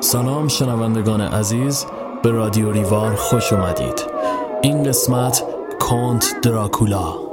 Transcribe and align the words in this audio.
سلام 0.00 0.48
شنوندگان 0.48 1.20
عزیز 1.20 1.86
به 2.22 2.30
رادیو 2.30 2.72
ریوار 2.72 3.14
خوش 3.14 3.52
اومدید. 3.52 4.06
این 4.62 4.82
قسمت 4.82 5.44
کانت 5.78 6.34
دراکولا. 6.42 7.27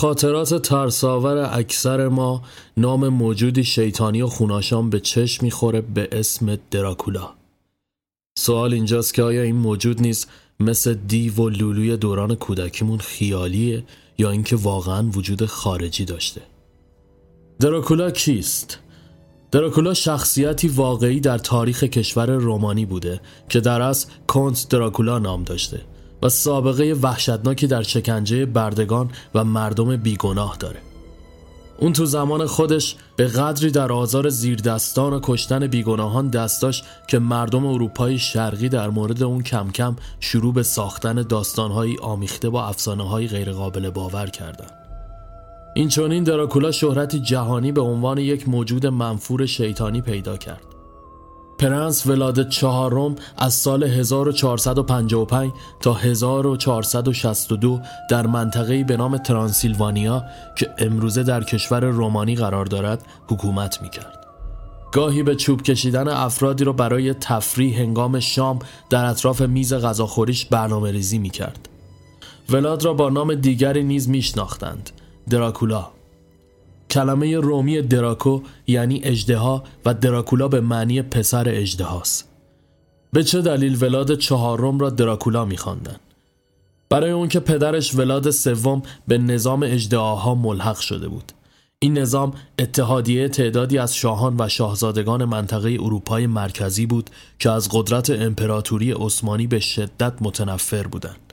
خاطرات 0.00 0.54
ترساور 0.54 1.58
اکثر 1.58 2.08
ما 2.08 2.42
نام 2.76 3.08
موجودی 3.08 3.64
شیطانی 3.64 4.22
و 4.22 4.26
خوناشان 4.26 4.90
به 4.90 5.00
چشم 5.00 5.44
می‌خوره 5.44 5.80
به 5.80 6.08
اسم 6.12 6.58
دراکولا. 6.70 7.30
سوال 8.38 8.74
اینجاست 8.74 9.14
که 9.14 9.22
آیا 9.22 9.42
این 9.42 9.56
موجود 9.56 10.02
نیست 10.02 10.28
مثل 10.60 10.94
دیو 10.94 11.34
و 11.34 11.48
لولوی 11.48 11.96
دوران 11.96 12.34
کودکیمون 12.34 12.98
خیالیه 12.98 13.84
یا 14.18 14.30
اینکه 14.30 14.56
واقعا 14.56 15.02
وجود 15.02 15.46
خارجی 15.46 16.04
داشته؟ 16.04 16.40
دراکولا 17.58 18.10
کیست؟ 18.10 18.78
دراکولا 19.50 19.94
شخصیتی 19.94 20.68
واقعی 20.68 21.20
در 21.20 21.38
تاریخ 21.38 21.84
کشور 21.84 22.30
رومانی 22.30 22.86
بوده 22.86 23.20
که 23.48 23.60
در 23.60 23.82
از 23.82 24.06
کنت 24.26 24.66
دراکولا 24.70 25.18
نام 25.18 25.44
داشته. 25.44 25.80
و 26.22 26.28
سابقه 26.28 26.92
وحشتناکی 27.02 27.66
در 27.66 27.82
شکنجه 27.82 28.46
بردگان 28.46 29.10
و 29.34 29.44
مردم 29.44 29.96
بیگناه 29.96 30.56
داره 30.60 30.78
اون 31.80 31.92
تو 31.92 32.06
زمان 32.06 32.46
خودش 32.46 32.96
به 33.16 33.26
قدری 33.26 33.70
در 33.70 33.92
آزار 33.92 34.28
زیردستان 34.28 35.12
و 35.12 35.20
کشتن 35.22 35.66
بیگناهان 35.66 36.28
دست 36.28 36.62
داشت 36.62 36.84
که 37.08 37.18
مردم 37.18 37.66
اروپای 37.66 38.18
شرقی 38.18 38.68
در 38.68 38.90
مورد 38.90 39.22
اون 39.22 39.42
کم 39.42 39.70
کم 39.70 39.96
شروع 40.20 40.54
به 40.54 40.62
ساختن 40.62 41.22
داستانهایی 41.22 41.96
آمیخته 42.02 42.50
با 42.50 42.66
افسانه 42.66 43.08
های 43.08 43.26
غیرقابل 43.26 43.90
باور 43.90 44.26
کردند. 44.26 44.72
این 45.74 45.88
چونین 45.88 46.24
دراکولا 46.24 46.70
شهرتی 46.70 47.20
جهانی 47.20 47.72
به 47.72 47.80
عنوان 47.80 48.18
یک 48.18 48.48
موجود 48.48 48.86
منفور 48.86 49.46
شیطانی 49.46 50.00
پیدا 50.00 50.36
کرد. 50.36 50.69
پرنس 51.60 52.06
ولاد 52.06 52.48
چهارم 52.48 53.16
از 53.36 53.54
سال 53.54 53.84
1455 53.84 55.52
تا 55.80 55.94
1462 55.94 57.80
در 58.10 58.26
منطقه‌ای 58.26 58.84
به 58.84 58.96
نام 58.96 59.16
ترانسیلوانیا 59.18 60.24
که 60.58 60.70
امروزه 60.78 61.22
در 61.22 61.44
کشور 61.44 61.84
رومانی 61.84 62.36
قرار 62.36 62.64
دارد 62.64 63.04
حکومت 63.28 63.82
می‌کرد. 63.82 64.26
گاهی 64.92 65.22
به 65.22 65.36
چوب 65.36 65.62
کشیدن 65.62 66.08
افرادی 66.08 66.64
را 66.64 66.72
برای 66.72 67.14
تفریح 67.14 67.80
هنگام 67.80 68.20
شام 68.20 68.58
در 68.90 69.04
اطراف 69.04 69.40
میز 69.40 69.74
غذاخوریش 69.74 70.44
برنامه 70.44 70.90
ریزی 70.90 71.18
می 71.18 71.30
کرد. 71.30 71.68
ولاد 72.50 72.84
را 72.84 72.94
با 72.94 73.08
نام 73.08 73.34
دیگری 73.34 73.82
نیز 73.82 74.08
میشناختند 74.08 74.90
دراکولا 75.30 75.86
کلمه 76.90 77.36
رومی 77.36 77.82
دراکو 77.82 78.40
یعنی 78.66 79.00
اجدها 79.04 79.64
و 79.84 79.94
دراکولا 79.94 80.48
به 80.48 80.60
معنی 80.60 81.02
پسر 81.02 81.44
اجدهاست. 81.48 82.28
به 83.12 83.24
چه 83.24 83.42
دلیل 83.42 83.84
ولاد 83.84 84.14
چهارم 84.14 84.78
را 84.78 84.90
دراکولا 84.90 85.44
میخواندند؟ 85.44 86.00
برای 86.88 87.10
اون 87.10 87.28
که 87.28 87.40
پدرش 87.40 87.94
ولاد 87.94 88.30
سوم 88.30 88.82
به 89.08 89.18
نظام 89.18 89.62
اجدهاها 89.62 90.34
ملحق 90.34 90.78
شده 90.78 91.08
بود. 91.08 91.32
این 91.78 91.98
نظام 91.98 92.32
اتحادیه 92.58 93.28
تعدادی 93.28 93.78
از 93.78 93.96
شاهان 93.96 94.36
و 94.38 94.48
شاهزادگان 94.48 95.24
منطقه 95.24 95.68
اروپای 95.80 96.26
مرکزی 96.26 96.86
بود 96.86 97.10
که 97.38 97.50
از 97.50 97.68
قدرت 97.72 98.10
امپراتوری 98.10 98.92
عثمانی 98.92 99.46
به 99.46 99.58
شدت 99.58 100.12
متنفر 100.20 100.86
بودند. 100.86 101.32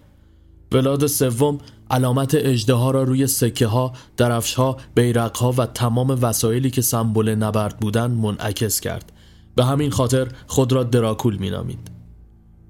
ولاد 0.71 1.07
سوم 1.07 1.59
علامت 1.91 2.35
اجده 2.35 2.73
را 2.73 3.03
روی 3.03 3.27
سکه 3.27 3.67
ها، 3.67 3.93
درفش 4.17 4.53
ها، 4.53 4.77
بیرق 4.95 5.37
ها 5.37 5.53
و 5.57 5.65
تمام 5.65 6.19
وسایلی 6.21 6.69
که 6.69 6.81
سمبل 6.81 7.29
نبرد 7.29 7.77
بودند 7.79 8.17
منعکس 8.17 8.79
کرد. 8.79 9.11
به 9.55 9.65
همین 9.65 9.91
خاطر 9.91 10.27
خود 10.47 10.73
را 10.73 10.83
دراکول 10.83 11.37
می 11.37 11.49
نامید. 11.49 11.97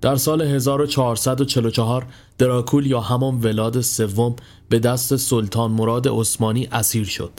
در 0.01 0.15
سال 0.15 0.41
1444 0.41 2.05
دراکول 2.37 2.85
یا 2.85 2.99
همان 2.99 3.39
ولاد 3.41 3.81
سوم 3.81 4.35
به 4.69 4.79
دست 4.79 5.15
سلطان 5.15 5.71
مراد 5.71 6.07
عثمانی 6.07 6.67
اسیر 6.71 7.05
شد. 7.05 7.31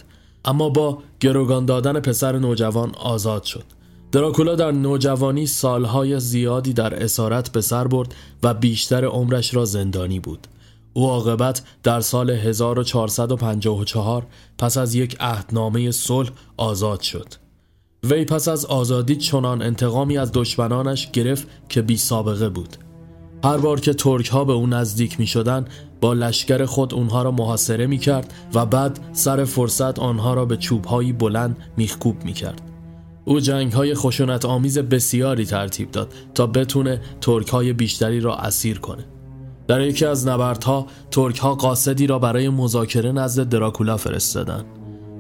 اما 0.45 0.69
با 0.69 0.99
گروگان 1.21 1.67
دادن 1.67 2.01
پسر 2.01 2.39
نوجوان 2.39 2.95
آزاد 2.95 3.45
شد. 3.45 3.65
دراکولا 4.13 4.55
در 4.55 4.71
نوجوانی 4.71 5.47
سالهای 5.47 6.21
زیادی 6.21 6.73
در 6.73 7.03
اسارت 7.05 7.53
به 7.53 7.61
سر 7.61 7.87
برد 7.87 8.15
و 8.43 8.55
بیشتر 8.55 9.05
عمرش 9.05 9.55
را 9.55 9.65
زندانی 9.65 10.21
بود. 10.21 10.47
او 10.93 11.09
عاقبت 11.09 11.63
در 11.83 12.01
سال 12.01 12.31
1454 12.31 14.27
پس 14.59 14.77
از 14.77 14.95
یک 14.95 15.17
عهدنامه 15.21 15.91
صلح 15.91 16.31
آزاد 16.57 17.01
شد. 17.01 17.35
وی 18.05 18.25
پس 18.25 18.49
از 18.49 18.65
آزادی 18.65 19.17
چنان 19.17 19.63
انتقامی 19.63 20.19
از 20.19 20.31
دشمنانش 20.35 21.11
گرفت 21.11 21.49
که 21.69 21.83
بی 21.83 21.97
سابقه 21.97 22.49
بود. 22.49 22.77
هر 23.45 23.57
بار 23.57 23.81
که 23.81 23.95
ترک 23.95 24.29
ها 24.29 24.45
به 24.45 24.53
او 24.53 24.67
نزدیک 24.67 25.21
می 25.21 25.27
شدن 25.27 25.65
با 26.01 26.13
لشکر 26.13 26.65
خود 26.65 26.95
اونها 26.95 27.23
را 27.23 27.31
محاصره 27.31 27.87
می 27.87 27.99
کرد 27.99 28.35
و 28.55 28.67
بعد 28.67 29.01
سر 29.13 29.45
فرصت 29.45 29.99
آنها 29.99 30.35
را 30.35 30.45
به 30.45 30.57
چوب 30.57 30.85
هایی 30.85 31.13
بلند 31.13 31.57
میخکوب 31.77 32.25
می 32.25 32.33
کرد. 32.33 32.63
او 33.25 33.41
جنگ 33.41 33.73
های 33.73 33.95
خشونت 33.95 34.45
آمیز 34.45 34.79
بسیاری 34.79 35.45
ترتیب 35.45 35.91
داد 35.91 36.15
تا 36.35 36.47
بتونه 36.47 37.01
ترک 37.21 37.49
های 37.49 37.73
بیشتری 37.73 38.21
را 38.21 38.37
اسیر 38.37 38.79
کنه. 38.79 39.05
در 39.69 39.81
یکی 39.81 40.07
از 40.07 40.29
نبردها 40.29 40.87
ترک 41.11 41.39
ها 41.39 41.55
قاصدی 41.55 42.07
را 42.07 42.19
برای 42.19 42.49
مذاکره 42.49 43.13
نزد 43.13 43.49
دراکولا 43.49 43.97
فرستادند. 43.97 44.65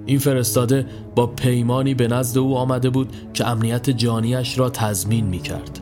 این 0.06 0.18
فرستاده 0.18 0.86
با 1.14 1.26
پیمانی 1.26 1.94
به 1.94 2.08
نزد 2.08 2.38
او 2.38 2.56
آمده 2.56 2.90
بود 2.90 3.12
که 3.34 3.46
امنیت 3.46 3.90
جانیش 3.90 4.58
را 4.58 4.70
تضمین 4.70 5.26
می 5.26 5.38
کرد. 5.38 5.80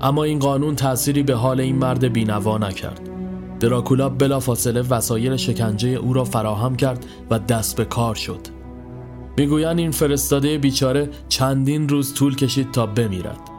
اما 0.00 0.24
این 0.24 0.38
قانون 0.38 0.74
تأثیری 0.76 1.22
به 1.22 1.34
حال 1.34 1.60
این 1.60 1.76
مرد 1.76 2.12
بینوا 2.12 2.58
نکرد. 2.58 3.00
دراکولا 3.60 4.08
بلافاصله 4.08 4.80
وسایل 4.80 5.36
شکنجه 5.36 5.88
او 5.88 6.12
را 6.12 6.24
فراهم 6.24 6.76
کرد 6.76 7.06
و 7.30 7.38
دست 7.38 7.76
به 7.76 7.84
کار 7.84 8.14
شد. 8.14 8.40
می‌گویند 9.38 9.78
این 9.78 9.90
فرستاده 9.90 10.58
بیچاره 10.58 11.10
چندین 11.28 11.88
روز 11.88 12.14
طول 12.14 12.36
کشید 12.36 12.70
تا 12.70 12.86
بمیرد. 12.86 13.55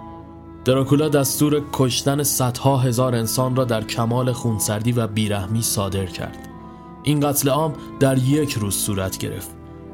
دراکولا 0.68 1.10
دستور 1.10 1.62
کشتن 1.74 2.24
صدها 2.24 2.78
هزار 2.78 3.16
انسان 3.16 3.56
را 3.56 3.66
در 3.66 3.84
کمال 3.84 4.32
خونسردی 4.32 4.92
و 4.92 5.08
بیرحمی 5.08 5.62
صادر 5.62 6.06
کرد. 6.06 6.50
این 7.04 7.20
قتل 7.20 7.50
عام 7.50 7.74
در 8.00 8.18
یک 8.18 8.54
روز 8.54 8.76
صورت 8.76 9.18
گرفت. 9.18 9.50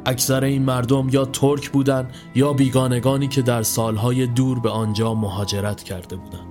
اکثر 0.05 0.43
این 0.43 0.63
مردم 0.63 1.09
یا 1.11 1.25
ترک 1.25 1.69
بودند 1.69 2.15
یا 2.35 2.53
بیگانگانی 2.53 3.27
که 3.27 3.41
در 3.41 3.63
سالهای 3.63 4.27
دور 4.27 4.59
به 4.59 4.69
آنجا 4.69 5.13
مهاجرت 5.13 5.83
کرده 5.83 6.15
بودند. 6.15 6.47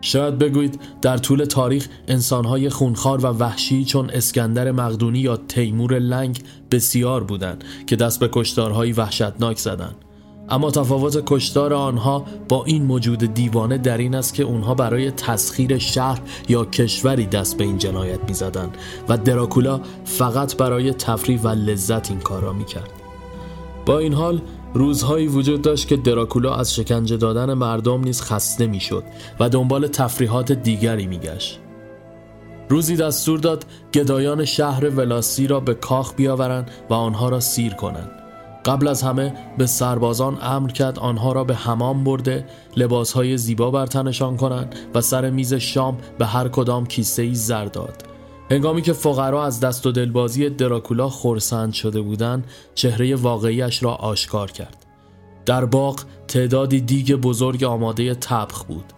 شاید 0.00 0.38
بگویید 0.38 0.80
در 1.02 1.18
طول 1.18 1.44
تاریخ 1.44 1.88
انسانهای 2.08 2.68
خونخوار 2.68 3.26
و 3.26 3.26
وحشی 3.26 3.84
چون 3.84 4.10
اسکندر 4.10 4.72
مقدونی 4.72 5.18
یا 5.18 5.36
تیمور 5.36 5.98
لنگ 5.98 6.42
بسیار 6.70 7.24
بودند 7.24 7.64
که 7.86 7.96
دست 7.96 8.20
به 8.20 8.28
کشتارهایی 8.32 8.92
وحشتناک 8.92 9.58
زدند. 9.58 10.04
اما 10.50 10.70
تفاوت 10.70 11.22
کشتار 11.26 11.74
آنها 11.74 12.24
با 12.48 12.64
این 12.64 12.82
موجود 12.82 13.34
دیوانه 13.34 13.78
در 13.78 13.98
این 13.98 14.14
است 14.14 14.34
که 14.34 14.42
اونها 14.42 14.74
برای 14.74 15.10
تسخیر 15.10 15.78
شهر 15.78 16.20
یا 16.48 16.64
کشوری 16.64 17.26
دست 17.26 17.56
به 17.56 17.64
این 17.64 17.78
جنایت 17.78 18.20
می 18.28 18.34
زدن 18.34 18.70
و 19.08 19.16
دراکولا 19.16 19.80
فقط 20.04 20.56
برای 20.56 20.92
تفریح 20.92 21.40
و 21.42 21.48
لذت 21.48 22.10
این 22.10 22.20
کار 22.20 22.42
را 22.42 22.52
می 22.52 22.64
کرد. 22.64 22.90
با 23.86 23.98
این 23.98 24.12
حال 24.12 24.40
روزهایی 24.74 25.26
وجود 25.26 25.62
داشت 25.62 25.88
که 25.88 25.96
دراکولا 25.96 26.54
از 26.54 26.74
شکنجه 26.74 27.16
دادن 27.16 27.54
مردم 27.54 28.00
نیز 28.00 28.22
خسته 28.22 28.66
می‌شد 28.66 29.04
و 29.40 29.48
دنبال 29.48 29.86
تفریحات 29.86 30.52
دیگری 30.52 31.06
میگشت 31.06 31.60
روزی 32.68 32.96
دستور 32.96 33.38
داد 33.38 33.64
گدایان 33.94 34.44
شهر 34.44 34.88
ولاسی 34.88 35.46
را 35.46 35.60
به 35.60 35.74
کاخ 35.74 36.14
بیاورند 36.14 36.70
و 36.90 36.94
آنها 36.94 37.28
را 37.28 37.40
سیر 37.40 37.74
کنند 37.74 38.17
قبل 38.68 38.88
از 38.88 39.02
همه 39.02 39.34
به 39.58 39.66
سربازان 39.66 40.38
امر 40.42 40.70
کرد 40.70 40.98
آنها 40.98 41.32
را 41.32 41.44
به 41.44 41.54
حمام 41.54 42.04
برده 42.04 42.44
لباسهای 42.76 43.38
زیبا 43.38 43.70
بر 43.70 43.86
تنشان 43.86 44.36
کنند 44.36 44.74
و 44.94 45.00
سر 45.00 45.30
میز 45.30 45.54
شام 45.54 45.98
به 46.18 46.26
هر 46.26 46.48
کدام 46.48 46.86
کیسه 46.86 47.22
ای 47.22 47.34
زر 47.34 47.64
داد. 47.64 48.02
هنگامی 48.50 48.82
که 48.82 48.92
فقرا 48.92 49.44
از 49.44 49.60
دست 49.60 49.86
و 49.86 49.92
دلبازی 49.92 50.50
دراکولا 50.50 51.08
خورسند 51.08 51.72
شده 51.72 52.00
بودند 52.00 52.44
چهره 52.74 53.16
واقعیش 53.16 53.82
را 53.82 53.94
آشکار 53.94 54.50
کرد. 54.50 54.86
در 55.46 55.64
باغ 55.64 56.00
تعدادی 56.28 56.80
دیگ 56.80 57.14
بزرگ 57.14 57.64
آماده 57.64 58.14
تبخ 58.14 58.64
بود. 58.64 58.92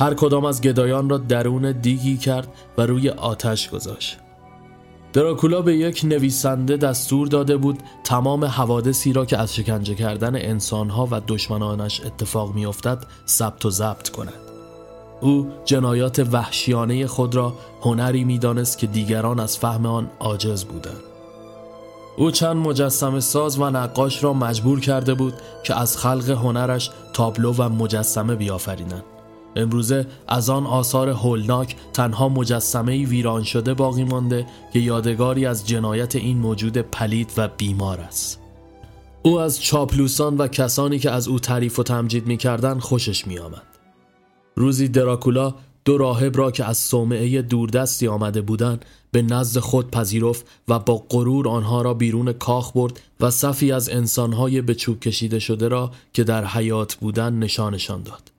هر 0.00 0.14
کدام 0.14 0.44
از 0.44 0.60
گدایان 0.60 1.08
را 1.08 1.18
درون 1.18 1.72
دیگی 1.72 2.16
کرد 2.16 2.48
و 2.78 2.82
روی 2.82 3.08
آتش 3.08 3.70
گذاشت. 3.70 4.18
دراکولا 5.16 5.62
به 5.62 5.76
یک 5.76 6.00
نویسنده 6.04 6.76
دستور 6.76 7.26
داده 7.26 7.56
بود 7.56 7.78
تمام 8.04 8.44
حوادثی 8.44 9.12
را 9.12 9.24
که 9.24 9.38
از 9.38 9.54
شکنجه 9.54 9.94
کردن 9.94 10.36
انسانها 10.36 11.08
و 11.10 11.20
دشمنانش 11.28 12.00
اتفاق 12.00 12.54
میافتد 12.54 12.98
ثبت 13.28 13.66
و 13.66 13.70
ضبط 13.70 14.08
کند. 14.08 14.40
او 15.20 15.48
جنایات 15.64 16.18
وحشیانه 16.32 17.06
خود 17.06 17.34
را 17.34 17.54
هنری 17.82 18.24
می‌دانست 18.24 18.78
که 18.78 18.86
دیگران 18.86 19.40
از 19.40 19.58
فهم 19.58 19.86
آن 19.86 20.10
عاجز 20.20 20.64
بودند. 20.64 21.02
او 22.16 22.30
چند 22.30 22.56
مجسم 22.56 23.20
ساز 23.20 23.58
و 23.58 23.70
نقاش 23.70 24.24
را 24.24 24.32
مجبور 24.32 24.80
کرده 24.80 25.14
بود 25.14 25.34
که 25.64 25.80
از 25.80 25.96
خلق 25.96 26.30
هنرش 26.30 26.90
تابلو 27.12 27.54
و 27.58 27.68
مجسمه 27.68 28.34
بیافرینند 28.34 29.15
امروزه 29.56 30.06
از 30.28 30.50
آن 30.50 30.66
آثار 30.66 31.08
هولناک 31.08 31.76
تنها 31.92 32.28
مجسمه 32.28 33.06
ویران 33.06 33.42
شده 33.42 33.74
باقی 33.74 34.04
مانده 34.04 34.46
که 34.72 34.78
یادگاری 34.78 35.46
از 35.46 35.66
جنایت 35.66 36.16
این 36.16 36.38
موجود 36.38 36.78
پلید 36.78 37.32
و 37.36 37.48
بیمار 37.48 38.00
است 38.00 38.40
او 39.22 39.40
از 39.40 39.62
چاپلوسان 39.62 40.36
و 40.36 40.48
کسانی 40.48 40.98
که 40.98 41.10
از 41.10 41.28
او 41.28 41.38
تعریف 41.38 41.78
و 41.78 41.82
تمجید 41.82 42.26
می 42.26 42.36
کردن 42.36 42.78
خوشش 42.78 43.26
می 43.26 43.38
آمد. 43.38 43.62
روزی 44.56 44.88
دراکولا 44.88 45.54
دو 45.84 45.98
راهب 45.98 46.36
را 46.36 46.50
که 46.50 46.64
از 46.64 46.78
صومعه 46.78 47.42
دوردستی 47.42 48.08
آمده 48.08 48.40
بودند 48.40 48.84
به 49.10 49.22
نزد 49.22 49.60
خود 49.60 49.90
پذیرفت 49.90 50.46
و 50.68 50.78
با 50.78 51.06
غرور 51.10 51.48
آنها 51.48 51.82
را 51.82 51.94
بیرون 51.94 52.32
کاخ 52.32 52.72
برد 52.72 53.00
و 53.20 53.30
صفی 53.30 53.72
از 53.72 53.88
انسانهای 53.88 54.60
به 54.60 54.74
چوب 54.74 55.00
کشیده 55.00 55.38
شده 55.38 55.68
را 55.68 55.90
که 56.12 56.24
در 56.24 56.44
حیات 56.44 56.94
بودند 56.94 57.44
نشانشان 57.44 58.02
داد 58.02 58.35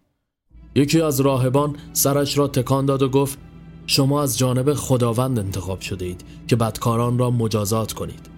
یکی 0.78 1.02
از 1.02 1.20
راهبان 1.20 1.76
سرش 1.94 2.38
را 2.38 2.48
تکان 2.48 2.86
داد 2.86 3.02
و 3.02 3.10
گفت 3.10 3.40
شما 3.88 4.24
از 4.24 4.38
جانب 4.38 4.74
خداوند 4.74 5.40
انتخاب 5.40 5.82
شده 5.82 6.06
اید 6.06 6.24
که 6.48 6.56
بدکاران 6.56 7.18
را 7.18 7.32
مجازات 7.32 7.94
کنید. 7.94 8.30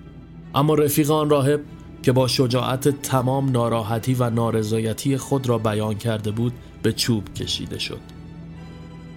اما 0.56 0.74
رفیق 0.74 1.12
آن 1.12 1.30
راهب 1.30 1.62
که 2.04 2.12
با 2.12 2.28
شجاعت 2.28 3.02
تمام 3.02 3.52
ناراحتی 3.52 4.14
و 4.14 4.30
نارضایتی 4.30 5.18
خود 5.18 5.50
را 5.50 5.58
بیان 5.58 5.94
کرده 5.94 6.32
بود 6.32 6.54
به 6.84 6.94
چوب 6.94 7.34
کشیده 7.34 7.80
شد. 7.80 8.00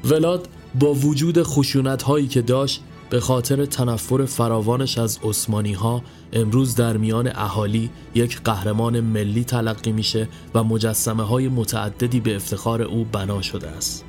ولاد 0.05 0.49
با 0.81 0.95
وجود 0.95 1.43
خشونت 1.43 2.03
هایی 2.03 2.29
که 2.29 2.43
داشت 2.43 2.83
به 3.13 3.21
خاطر 3.21 3.67
تنفر 3.67 4.25
فراوانش 4.25 4.99
از 4.99 5.19
عثمانی 5.25 5.73
ها 5.73 6.03
امروز 6.33 6.75
در 6.75 6.97
میان 6.97 7.31
اهالی 7.35 7.91
یک 8.15 8.41
قهرمان 8.43 9.01
ملی 9.01 9.45
تلقی 9.45 9.93
میشه 9.93 10.29
و 10.55 10.65
مجسمه 10.65 11.23
های 11.23 11.49
متعددی 11.49 12.21
به 12.21 12.37
افتخار 12.37 12.83
او 12.83 13.07
بنا 13.13 13.43
شده 13.43 13.69
است. 13.69 14.05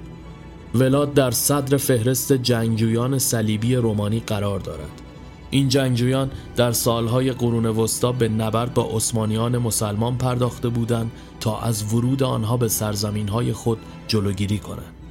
ولاد 0.76 1.14
در 1.14 1.32
صدر 1.32 1.78
فهرست 1.78 2.34
جنگجویان 2.34 3.20
صلیبی 3.20 3.76
رومانی 3.76 4.20
قرار 4.20 4.60
دارد. 4.60 5.02
این 5.50 5.70
جنگجویان 5.70 6.32
در 6.56 6.72
سالهای 6.72 7.32
قرون 7.32 7.66
وسطا 7.66 8.12
به 8.12 8.30
نبرد 8.30 8.74
با 8.74 8.90
عثمانیان 8.92 9.58
مسلمان 9.58 10.18
پرداخته 10.18 10.70
بودند 10.70 11.12
تا 11.40 11.60
از 11.60 11.94
ورود 11.94 12.24
آنها 12.24 12.58
به 12.58 12.68
سرزمین 12.68 13.28
های 13.28 13.54
خود 13.54 13.78
جلوگیری 14.08 14.60
کنند. 14.60 15.03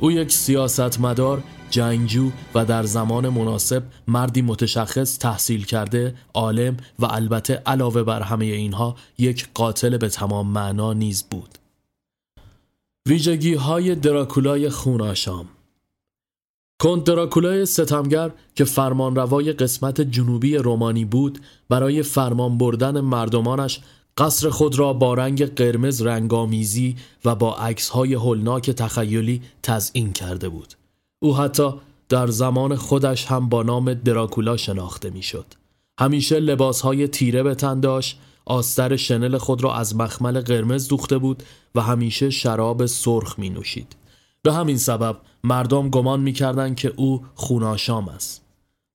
او 0.00 0.12
یک 0.12 0.32
سیاستمدار 0.32 1.42
جنگجو 1.70 2.30
و 2.54 2.64
در 2.64 2.82
زمان 2.82 3.28
مناسب 3.28 3.82
مردی 4.08 4.42
متشخص 4.42 5.18
تحصیل 5.18 5.64
کرده 5.64 6.14
عالم 6.34 6.76
و 6.98 7.06
البته 7.06 7.54
علاوه 7.54 8.02
بر 8.02 8.22
همه 8.22 8.44
اینها 8.44 8.96
یک 9.18 9.48
قاتل 9.54 9.96
به 9.96 10.08
تمام 10.08 10.46
معنا 10.46 10.92
نیز 10.92 11.22
بود. 11.30 11.58
ویژگی 13.08 13.54
های 13.54 13.94
دراکولای 13.94 14.68
خوناشام 14.68 15.48
کنت 16.80 17.04
دراکولای 17.04 17.66
ستمگر 17.66 18.30
که 18.54 18.64
فرمانروای 18.64 19.52
قسمت 19.52 20.00
جنوبی 20.00 20.56
رومانی 20.56 21.04
بود 21.04 21.38
برای 21.68 22.02
فرمان 22.02 22.58
بردن 22.58 23.00
مردمانش 23.00 23.80
قصر 24.20 24.50
خود 24.50 24.78
را 24.78 24.92
با 24.92 25.14
رنگ 25.14 25.54
قرمز 25.54 26.02
رنگامیزی 26.02 26.96
و 27.24 27.34
با 27.34 27.56
عکس‌های 27.56 28.14
هولناک 28.14 28.70
تخیلی 28.70 29.42
تزئین 29.62 30.12
کرده 30.12 30.48
بود. 30.48 30.74
او 31.22 31.36
حتی 31.36 31.70
در 32.08 32.26
زمان 32.26 32.76
خودش 32.76 33.26
هم 33.26 33.48
با 33.48 33.62
نام 33.62 33.94
دراکولا 33.94 34.56
شناخته 34.56 35.10
می‌شد. 35.10 35.46
همیشه 36.00 36.40
لباسهای 36.40 37.08
تیره 37.08 37.42
به 37.42 37.54
تن 37.54 37.80
داشت، 37.80 38.18
آستر 38.44 38.96
شنل 38.96 39.38
خود 39.38 39.64
را 39.64 39.74
از 39.74 39.96
مخمل 39.96 40.40
قرمز 40.40 40.88
دوخته 40.88 41.18
بود 41.18 41.42
و 41.74 41.80
همیشه 41.80 42.30
شراب 42.30 42.86
سرخ 42.86 43.38
می 43.38 43.50
نوشید. 43.50 43.96
به 44.42 44.52
همین 44.52 44.78
سبب 44.78 45.16
مردم 45.44 45.90
گمان 45.90 46.20
می 46.20 46.32
که 46.74 46.92
او 46.96 47.24
خوناشام 47.34 48.08
است. 48.08 48.42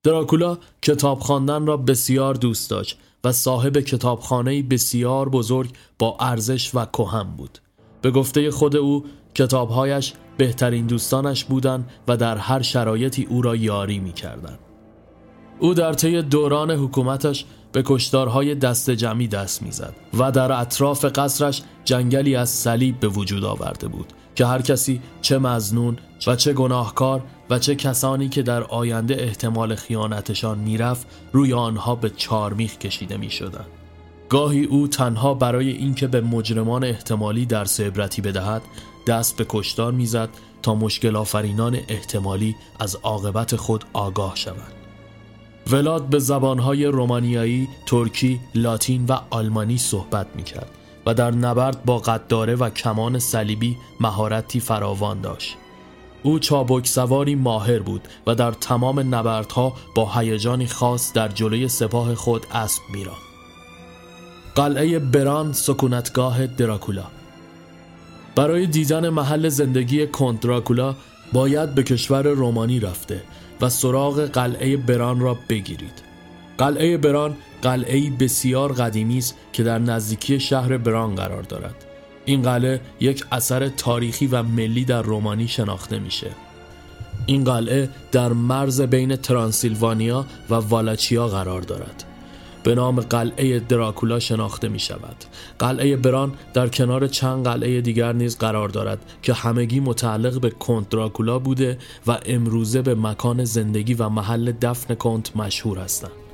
دراکولا 0.03 0.57
کتاب 0.81 1.19
خواندن 1.19 1.65
را 1.65 1.77
بسیار 1.77 2.33
دوست 2.33 2.69
داشت 2.69 2.97
و 3.25 3.31
صاحب 3.31 3.79
کتابخانه 3.79 4.63
بسیار 4.63 5.29
بزرگ 5.29 5.69
با 5.99 6.17
ارزش 6.19 6.75
و 6.75 6.85
کهن 6.85 7.23
بود. 7.37 7.59
به 8.01 8.11
گفته 8.11 8.51
خود 8.51 8.75
او 8.75 9.05
کتابهایش 9.35 10.13
بهترین 10.37 10.85
دوستانش 10.85 11.45
بودند 11.45 11.89
و 12.07 12.17
در 12.17 12.37
هر 12.37 12.61
شرایطی 12.61 13.27
او 13.29 13.41
را 13.41 13.55
یاری 13.55 13.99
می 13.99 14.13
کردن. 14.13 14.57
او 15.59 15.73
در 15.73 15.93
طی 15.93 16.21
دوران 16.21 16.71
حکومتش 16.71 17.45
به 17.71 17.83
کشتارهای 17.85 18.55
دست 18.55 18.91
جمعی 18.91 19.27
دست 19.27 19.63
می‌زد 19.63 19.95
و 20.17 20.31
در 20.31 20.51
اطراف 20.51 21.05
قصرش 21.05 21.61
جنگلی 21.83 22.35
از 22.35 22.49
صلیب 22.49 22.99
به 22.99 23.07
وجود 23.07 23.43
آورده 23.43 23.87
بود 23.87 24.13
که 24.35 24.45
هر 24.45 24.61
کسی 24.61 25.01
چه 25.21 25.37
مزنون 25.37 25.97
و 26.27 26.35
چه 26.35 26.53
گناهکار 26.53 27.23
و 27.49 27.59
چه 27.59 27.75
کسانی 27.75 28.29
که 28.29 28.41
در 28.41 28.63
آینده 28.63 29.15
احتمال 29.19 29.75
خیانتشان 29.75 30.57
می‌رفت 30.57 31.07
روی 31.33 31.53
آنها 31.53 31.95
به 31.95 32.09
چارمیخ 32.09 32.77
کشیده 32.77 33.17
می 33.17 33.29
شدن. 33.29 33.65
گاهی 34.29 34.63
او 34.63 34.87
تنها 34.87 35.33
برای 35.33 35.69
اینکه 35.69 36.07
به 36.07 36.21
مجرمان 36.21 36.83
احتمالی 36.83 37.45
در 37.45 37.65
عبرتی 37.79 38.21
بدهد 38.21 38.61
دست 39.07 39.37
به 39.37 39.45
کشتار 39.49 39.91
می‌زد 39.91 40.29
تا 40.61 40.75
مشکل 40.75 41.15
آفرینان 41.15 41.77
احتمالی 41.87 42.55
از 42.79 42.95
عاقبت 42.95 43.55
خود 43.55 43.85
آگاه 43.93 44.35
شوند. 44.35 44.73
ولاد 45.71 46.05
به 46.05 46.19
زبانهای 46.19 46.85
رومانیایی، 46.85 47.67
ترکی، 47.85 48.39
لاتین 48.55 49.05
و 49.05 49.17
آلمانی 49.29 49.77
صحبت 49.77 50.27
می 50.35 50.43
کرد 50.43 50.69
و 51.05 51.13
در 51.13 51.31
نبرد 51.31 51.85
با 51.85 51.97
قداره 51.97 52.55
و 52.55 52.69
کمان 52.69 53.19
صلیبی 53.19 53.77
مهارتی 53.99 54.59
فراوان 54.59 55.21
داشت. 55.21 55.57
او 56.23 56.39
چابک 56.39 56.87
سواری 56.87 57.35
ماهر 57.35 57.79
بود 57.79 58.07
و 58.27 58.35
در 58.35 58.51
تمام 58.51 59.15
نبردها 59.15 59.73
با 59.95 60.11
هیجانی 60.11 60.67
خاص 60.67 61.13
در 61.13 61.27
جلوی 61.27 61.67
سپاه 61.67 62.15
خود 62.15 62.45
اسب 62.51 62.81
میراند. 62.93 63.17
قلعه 64.55 64.99
بران 64.99 65.53
سکونتگاه 65.53 66.47
دراکولا 66.47 67.03
برای 68.35 68.67
دیدن 68.67 69.09
محل 69.09 69.49
زندگی 69.49 70.07
کنت 70.07 70.39
دراکولا 70.39 70.95
باید 71.33 71.75
به 71.75 71.83
کشور 71.83 72.27
رومانی 72.27 72.79
رفته 72.79 73.21
و 73.61 73.69
سراغ 73.69 74.19
قلعه 74.19 74.77
بران 74.77 75.19
را 75.19 75.37
بگیرید. 75.49 76.03
قلعه 76.57 76.97
بران 76.97 77.35
قلعه 77.61 78.09
بسیار 78.09 78.73
قدیمی 78.73 79.17
است 79.17 79.35
که 79.53 79.63
در 79.63 79.79
نزدیکی 79.79 80.39
شهر 80.39 80.77
بران 80.77 81.15
قرار 81.15 81.41
دارد. 81.43 81.85
این 82.25 82.41
قلعه 82.41 82.81
یک 82.99 83.25
اثر 83.31 83.67
تاریخی 83.67 84.27
و 84.27 84.43
ملی 84.43 84.85
در 84.85 85.01
رومانی 85.01 85.47
شناخته 85.47 85.99
میشه. 85.99 86.31
این 87.25 87.43
قلعه 87.43 87.89
در 88.11 88.33
مرز 88.33 88.81
بین 88.81 89.15
ترانسیلوانیا 89.15 90.25
و 90.49 90.55
والاچیا 90.55 91.27
قرار 91.27 91.61
دارد. 91.61 92.03
به 92.63 92.75
نام 92.75 93.01
قلعه 93.01 93.59
دراکولا 93.59 94.19
شناخته 94.19 94.67
می 94.67 94.79
شود. 94.79 95.15
قلعه 95.59 95.95
بران 95.95 96.33
در 96.53 96.67
کنار 96.67 97.07
چند 97.07 97.45
قلعه 97.47 97.81
دیگر 97.81 98.13
نیز 98.13 98.37
قرار 98.37 98.69
دارد 98.69 98.99
که 99.21 99.33
همگی 99.33 99.79
متعلق 99.79 100.41
به 100.41 100.49
کنت 100.49 100.89
دراکولا 100.89 101.39
بوده 101.39 101.77
و 102.07 102.17
امروزه 102.25 102.81
به 102.81 102.95
مکان 102.95 103.43
زندگی 103.43 103.93
و 103.93 104.09
محل 104.09 104.51
دفن 104.61 104.95
کنت 104.95 105.35
مشهور 105.35 105.79
هستند. 105.79 106.24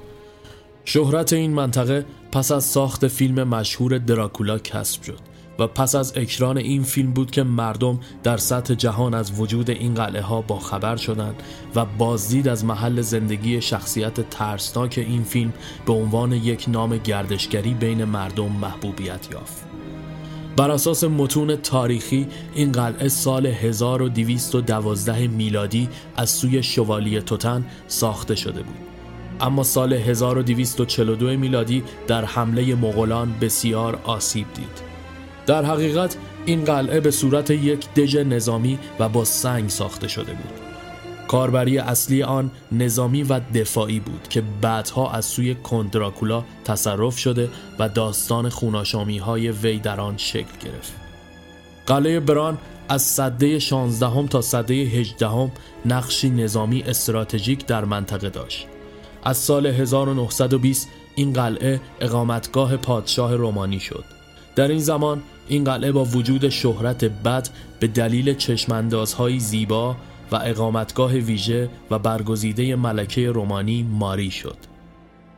شهرت 0.94 1.34
این 1.34 1.54
منطقه 1.54 2.06
پس 2.32 2.52
از 2.52 2.64
ساخت 2.64 3.08
فیلم 3.08 3.44
مشهور 3.44 3.98
دراکولا 3.98 4.58
کسب 4.58 5.04
شد 5.04 5.20
و 5.60 5.68
پس 5.68 5.96
از 5.96 6.18
اکران 6.18 6.58
این 6.58 6.84
فیلم 6.84 7.12
بود 7.14 7.32
که 7.32 7.44
مردم 7.44 8.00
در 8.24 8.38
سطح 8.38 8.74
جهان 8.74 9.14
از 9.14 9.40
وجود 9.40 9.70
این 9.70 9.94
قلعه 9.94 10.22
ها 10.22 10.42
با 10.42 10.60
خبر 10.60 10.96
شدند 10.96 11.44
و 11.76 11.86
بازدید 11.86 12.48
از 12.48 12.66
محل 12.66 13.02
زندگی 13.02 13.62
شخصیت 13.62 14.30
ترسناک 14.30 15.04
این 15.08 15.24
فیلم 15.24 15.54
به 15.86 15.94
عنوان 15.94 16.32
یک 16.32 16.66
نام 16.68 16.98
گردشگری 16.98 17.74
بین 17.74 18.04
مردم 18.04 18.52
محبوبیت 18.52 19.32
یافت. 19.32 19.66
بر 20.58 20.72
اساس 20.72 21.04
متون 21.04 21.56
تاریخی 21.56 22.28
این 22.56 22.72
قلعه 22.72 23.08
سال 23.08 23.46
1212 23.46 25.28
میلادی 25.28 25.90
از 26.16 26.30
سوی 26.30 26.64
شوالیه 26.64 27.22
توتن 27.22 27.66
ساخته 27.88 28.36
شده 28.36 28.62
بود. 28.62 28.91
اما 29.42 29.64
سال 29.64 29.94
1242 29.94 31.38
میلادی 31.38 31.84
در 32.08 32.26
حمله 32.26 32.76
مغولان 32.76 33.34
بسیار 33.42 34.00
آسیب 34.04 34.48
دید. 34.54 34.82
در 35.46 35.66
حقیقت 35.66 36.18
این 36.46 36.64
قلعه 36.64 37.00
به 37.00 37.12
صورت 37.12 37.52
یک 37.52 37.94
دژ 37.94 38.16
نظامی 38.16 38.80
و 39.00 39.10
با 39.10 39.26
سنگ 39.26 39.70
ساخته 39.70 40.08
شده 40.08 40.32
بود. 40.34 40.72
کاربری 41.28 41.78
اصلی 41.78 42.24
آن 42.24 42.52
نظامی 42.72 43.24
و 43.24 43.40
دفاعی 43.54 44.00
بود 44.00 44.28
که 44.30 44.44
بعدها 44.62 45.12
از 45.12 45.26
سوی 45.26 45.56
کندراکولا 45.56 46.44
تصرف 46.66 47.18
شده 47.18 47.50
و 47.80 47.90
داستان 47.90 48.50
خوناشامی 48.50 49.18
های 49.18 49.52
وی 49.52 49.80
در 49.80 50.02
آن 50.02 50.18
شکل 50.18 50.58
گرفت. 50.66 50.94
قلعه 51.88 52.20
بران 52.20 52.58
از 52.90 53.02
صده 53.02 53.60
16 53.60 54.28
تا 54.28 54.42
صده 54.42 54.74
18 54.74 55.52
نقشی 55.86 56.30
نظامی 56.30 56.82
استراتژیک 56.82 57.66
در 57.66 57.86
منطقه 57.86 58.30
داشت. 58.30 58.68
از 59.24 59.38
سال 59.38 59.66
1920 59.66 60.90
این 61.16 61.34
قلعه 61.34 61.82
اقامتگاه 62.00 62.78
پادشاه 62.78 63.36
رومانی 63.36 63.80
شد. 63.80 64.06
در 64.56 64.68
این 64.68 64.80
زمان 64.80 65.22
این 65.48 65.64
قلعه 65.64 65.92
با 65.92 66.06
وجود 66.06 66.50
شهرت 66.50 67.06
بد 67.06 67.50
به 67.80 67.88
دلیل 67.88 68.34
چشماندازهای 68.34 69.40
زیبا 69.40 69.96
و 70.32 70.36
اقامتگاه 70.36 71.12
ویژه 71.12 71.70
و 71.92 72.00
برگزیده 72.00 72.76
ملکه 72.76 73.32
رومانی 73.32 73.84
ماری 73.84 74.32
شد. 74.32 74.58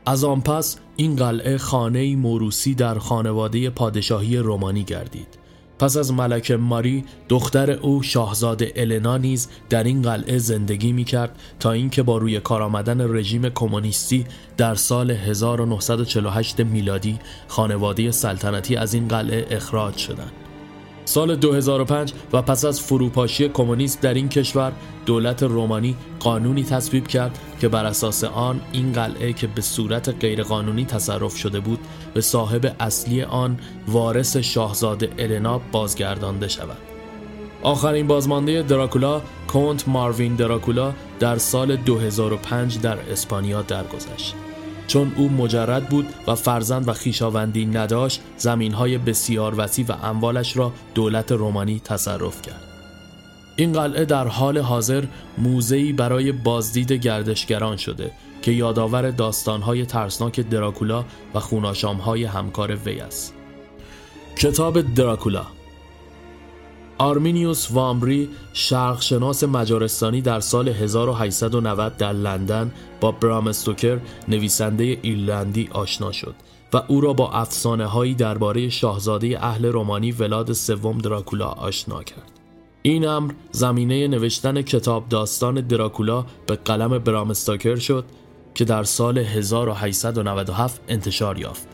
از 0.06 0.24
آن 0.24 0.42
پس 0.42 0.78
این 0.96 1.16
قلعه 1.16 1.58
خانه 1.58 2.16
موروسی 2.16 2.75
در 2.75 2.98
خانواده 3.00 3.70
پادشاهی 3.70 4.38
رومانی 4.38 4.84
گردید. 4.84 5.42
پس 5.80 5.98
از 5.98 6.13
ملکه 6.13 6.58
ماری 6.58 7.06
دختر 7.30 7.72
او 7.72 8.03
شاهزاده 8.03 8.74
النا 8.75 9.18
نیز 9.18 9.50
در 9.70 9.84
این 9.84 10.01
قلعه 10.01 10.38
زندگی 10.38 10.92
می 10.92 11.03
کرد 11.03 11.39
تا 11.60 11.72
اینکه 11.72 12.03
با 12.03 12.18
روی 12.18 12.39
کار 12.39 12.62
آمدن 12.62 13.15
رژیم 13.15 13.50
کمونیستی 13.50 14.25
در 14.58 14.75
سال 14.75 15.12
1948 15.12 16.60
میلادی 16.60 17.20
خانواده 17.48 18.12
سلطنتی 18.12 18.75
از 18.75 18.94
این 18.94 19.08
قلعه 19.08 19.48
اخراج 19.50 19.98
شدند. 19.98 20.42
سال 21.05 21.36
2005 21.36 22.13
و 22.33 22.41
پس 22.41 22.65
از 22.65 22.81
فروپاشی 22.81 23.50
کمونیست 23.50 24.01
در 24.01 24.13
این 24.13 24.29
کشور 24.29 24.72
دولت 25.05 25.43
رومانی 25.43 25.95
قانونی 26.19 26.63
تصویب 26.63 27.07
کرد 27.07 27.39
که 27.62 27.67
بر 27.67 27.86
اساس 27.86 28.24
آن 28.24 28.62
این 28.72 28.93
قلعه 28.93 29.33
که 29.33 29.48
به 29.48 29.62
صورت 29.62 30.10
غیرقانونی 30.10 30.86
تصرف 30.86 31.38
شده 31.38 31.60
بود 31.60 31.79
به 32.13 32.22
صاحب 32.22 32.75
اصلی 32.79 33.22
آن 33.22 33.60
وارث 33.88 34.38
شاهزاده 34.38 35.10
النا 35.17 35.62
بازگردانده 35.72 36.48
شود. 36.48 36.77
آخرین 37.63 38.07
بازمانده 38.07 38.62
دراکولا 38.62 39.22
کونت 39.48 39.88
ماروین 39.88 40.36
دراکولا 40.36 40.93
در 41.19 41.38
سال 41.38 41.75
2005 41.75 42.79
در 42.79 42.98
اسپانیا 43.12 43.62
درگذشت. 43.62 44.36
چون 44.88 45.13
او 45.18 45.30
مجرد 45.30 45.90
بود 45.90 46.08
و 46.28 46.36
فرزند 46.36 46.88
و 46.88 46.94
خیشاوندی 46.94 47.66
نداشت 47.66 48.22
زمینهای 48.38 48.98
بسیار 48.98 49.54
وسیع 49.58 49.86
و 49.88 49.92
اموالش 50.04 50.58
را 50.58 50.74
دولت 50.96 51.32
رومانی 51.32 51.82
تصرف 51.84 52.42
کرد. 52.42 52.63
این 53.56 53.74
قلعه 53.74 54.06
در 54.06 54.28
حال 54.28 54.58
حاضر 54.58 55.04
موزهی 55.38 55.94
برای 55.94 56.32
بازدید 56.32 56.92
گردشگران 56.92 57.78
شده 57.78 58.12
که 58.42 58.52
یادآور 58.52 59.12
داستانهای 59.12 59.86
ترسناک 59.86 60.40
دراکولا 60.40 61.06
و 61.34 61.40
خوناشامهای 61.40 62.24
همکار 62.24 62.75
وی 62.75 63.00
است. 63.00 63.34
کتاب 64.38 64.94
دراکولا 64.94 65.46
آرمینیوس 67.03 67.72
وامری 67.72 68.29
شرقشناس 68.53 69.43
مجارستانی 69.43 70.22
در 70.22 70.39
سال 70.39 70.67
1890 70.67 71.98
در 71.98 72.13
لندن 72.13 72.72
با 73.01 73.12
برام 73.12 73.48
استوکر 73.48 74.00
نویسنده 74.27 74.98
ایرلندی 75.01 75.69
آشنا 75.72 76.12
شد 76.12 76.36
و 76.74 76.81
او 76.88 77.01
را 77.01 77.13
با 77.13 77.31
افسانه 77.31 77.86
هایی 77.86 78.13
درباره 78.13 78.69
شاهزاده 78.69 79.45
اهل 79.45 79.65
رومانی 79.65 80.12
ولاد 80.12 80.53
سوم 80.53 80.98
دراکولا 80.98 81.48
آشنا 81.48 82.03
کرد. 82.03 82.31
این 82.81 83.07
امر 83.07 83.33
زمینه 83.51 84.07
نوشتن 84.07 84.62
کتاب 84.62 85.10
داستان 85.10 85.62
دراکولا 85.62 86.25
به 86.48 86.55
قلم 86.55 86.98
برام 86.98 87.29
استوکر 87.29 87.75
شد 87.75 88.05
که 88.55 88.65
در 88.65 88.83
سال 88.83 89.17
1897 89.17 90.81
انتشار 90.88 91.39
یافت. 91.39 91.73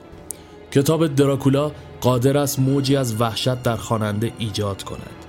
کتاب 0.71 1.07
دراکولا 1.07 1.71
قادر 2.01 2.37
است 2.37 2.59
موجی 2.59 2.95
از 2.95 3.21
وحشت 3.21 3.63
در 3.63 3.75
خواننده 3.75 4.31
ایجاد 4.37 4.83
کند. 4.83 5.25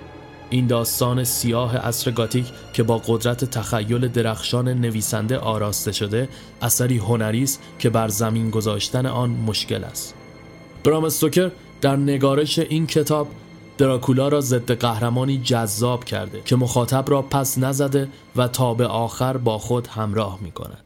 این 0.50 0.66
داستان 0.66 1.24
سیاه 1.24 1.76
اصر 1.76 2.10
گاتیک 2.10 2.46
که 2.72 2.82
با 2.82 2.98
قدرت 2.98 3.44
تخیل 3.44 4.08
درخشان 4.08 4.68
نویسنده 4.68 5.38
آراسته 5.38 5.92
شده 5.92 6.28
اثری 6.62 6.98
هنری 6.98 7.42
است 7.42 7.60
که 7.78 7.90
بر 7.90 8.08
زمین 8.08 8.50
گذاشتن 8.50 9.06
آن 9.06 9.30
مشکل 9.30 9.84
است 9.84 10.14
برام 10.84 11.04
استوکر 11.04 11.50
در 11.80 11.96
نگارش 11.96 12.58
این 12.58 12.86
کتاب 12.86 13.28
دراکولا 13.78 14.28
را 14.28 14.40
ضد 14.40 14.72
قهرمانی 14.72 15.38
جذاب 15.38 16.04
کرده 16.04 16.42
که 16.44 16.56
مخاطب 16.56 17.10
را 17.10 17.22
پس 17.22 17.58
نزده 17.58 18.08
و 18.36 18.48
تا 18.48 18.74
به 18.74 18.86
آخر 18.86 19.36
با 19.36 19.58
خود 19.58 19.86
همراه 19.86 20.38
می 20.42 20.50
کند. 20.50 20.84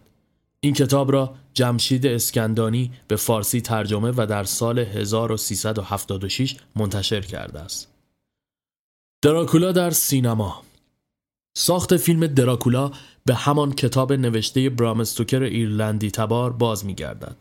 این 0.60 0.74
کتاب 0.74 1.12
را 1.12 1.34
جمشید 1.54 2.06
اسکندانی 2.06 2.92
به 3.08 3.16
فارسی 3.16 3.60
ترجمه 3.60 4.12
و 4.16 4.26
در 4.26 4.44
سال 4.44 4.78
1376 4.78 6.56
منتشر 6.76 7.20
کرده 7.20 7.60
است. 7.60 7.88
دراکولا 9.22 9.72
در 9.72 9.90
سینما 9.90 10.62
ساخت 11.56 11.96
فیلم 11.96 12.26
دراکولا 12.26 12.90
به 13.24 13.34
همان 13.34 13.72
کتاب 13.72 14.12
نوشته 14.12 14.70
برامستوکر 14.70 15.42
ایرلندی 15.42 16.10
تبار 16.10 16.52
باز 16.52 16.84
می 16.84 16.94
گردد. 16.94 17.36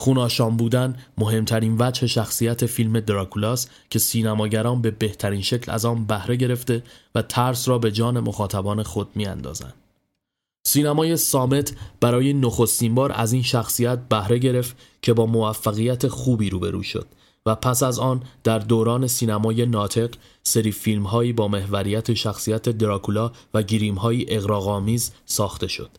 خوناشان 0.00 0.56
بودن 0.56 0.96
مهمترین 1.18 1.76
وجه 1.78 2.06
شخصیت 2.06 2.66
فیلم 2.66 3.00
دراکولاس 3.00 3.68
که 3.90 3.98
سینماگران 3.98 4.82
به 4.82 4.90
بهترین 4.90 5.42
شکل 5.42 5.72
از 5.72 5.84
آن 5.84 6.04
بهره 6.06 6.36
گرفته 6.36 6.82
و 7.14 7.22
ترس 7.22 7.68
را 7.68 7.78
به 7.78 7.92
جان 7.92 8.20
مخاطبان 8.20 8.82
خود 8.82 9.08
می 9.14 9.26
اندازن. 9.26 9.72
سینمای 10.72 11.16
سامت 11.16 11.74
برای 12.00 12.32
نخستین 12.32 12.94
بار 12.94 13.12
از 13.12 13.32
این 13.32 13.42
شخصیت 13.42 13.98
بهره 14.08 14.38
گرفت 14.38 14.76
که 15.02 15.12
با 15.12 15.26
موفقیت 15.26 16.08
خوبی 16.08 16.50
روبرو 16.50 16.82
شد 16.82 17.06
و 17.46 17.54
پس 17.54 17.82
از 17.82 17.98
آن 17.98 18.22
در 18.44 18.58
دوران 18.58 19.06
سینمای 19.06 19.66
ناطق 19.66 20.10
سری 20.42 20.72
فیلم 20.72 21.02
هایی 21.02 21.32
با 21.32 21.48
محوریت 21.48 22.14
شخصیت 22.14 22.68
دراکولا 22.68 23.32
و 23.54 23.62
گریم 23.62 23.94
های 23.94 24.36
اغراقامیز 24.36 25.12
ساخته 25.26 25.68
شد. 25.68 25.90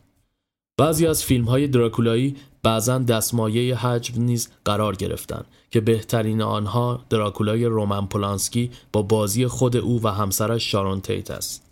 بعضی 0.76 1.06
از 1.06 1.24
فیلم 1.24 1.44
های 1.44 1.66
دراکولایی 1.66 2.36
بعضا 2.62 2.98
دستمایه 2.98 3.76
حجم 3.76 4.22
نیز 4.22 4.48
قرار 4.64 4.96
گرفتند 4.96 5.46
که 5.70 5.80
بهترین 5.80 6.42
آنها 6.42 7.04
دراکولای 7.10 7.64
رومن 7.64 8.06
پولانسکی 8.06 8.70
با 8.92 9.02
بازی 9.02 9.46
خود 9.46 9.76
او 9.76 10.02
و 10.02 10.08
همسرش 10.08 10.72
شارون 10.72 11.00
تیت 11.00 11.30
است. 11.30 11.63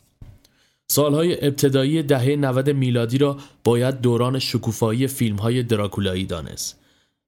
سالهای 0.92 1.46
ابتدایی 1.46 2.02
دهه 2.02 2.37
90 2.37 2.70
میلادی 2.70 3.18
را 3.18 3.38
باید 3.64 4.00
دوران 4.00 4.38
شکوفایی 4.38 5.06
فیلم 5.06 5.37
های 5.37 5.62
دراکولایی 5.62 6.26
دانست. 6.26 6.78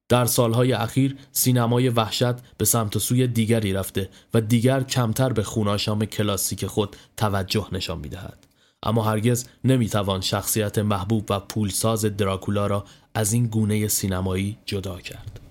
در 0.09 0.25
سالهای 0.25 0.73
اخیر 0.73 1.15
سینمای 1.31 1.89
وحشت 1.89 2.33
به 2.57 2.65
سمت 2.65 2.95
و 2.95 2.99
سوی 2.99 3.27
دیگری 3.27 3.73
رفته 3.73 4.09
و 4.33 4.41
دیگر 4.41 4.83
کمتر 4.83 5.33
به 5.33 5.43
خوناشام 5.43 6.05
کلاسیک 6.05 6.65
خود 6.65 6.95
توجه 7.17 7.67
نشان 7.71 7.99
می‌دهد. 7.99 8.47
اما 8.83 9.03
هرگز 9.03 9.45
نمی‌توان 9.63 10.21
شخصیت 10.21 10.77
محبوب 10.77 11.25
و 11.29 11.39
پولساز 11.39 12.05
دراکولا 12.05 12.67
را 12.67 12.85
از 13.13 13.33
این 13.33 13.47
گونه 13.47 13.87
سینمایی 13.87 14.57
جدا 14.65 15.01
کرد. 15.01 15.44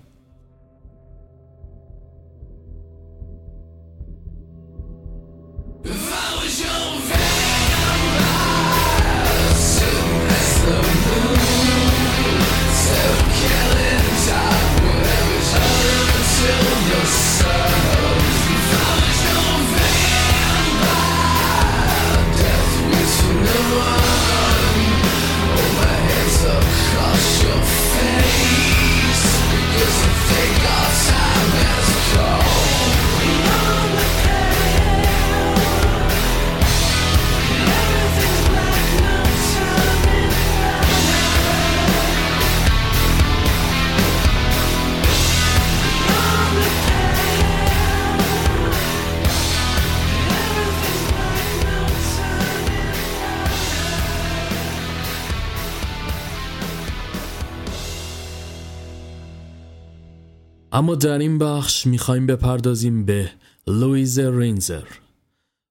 اما 60.75 60.95
در 60.95 61.19
این 61.19 61.37
بخش 61.37 61.87
می‌خوایم 61.87 62.27
بپردازیم 62.27 63.05
به 63.05 63.29
لویز 63.67 64.19
رینزر 64.19 64.83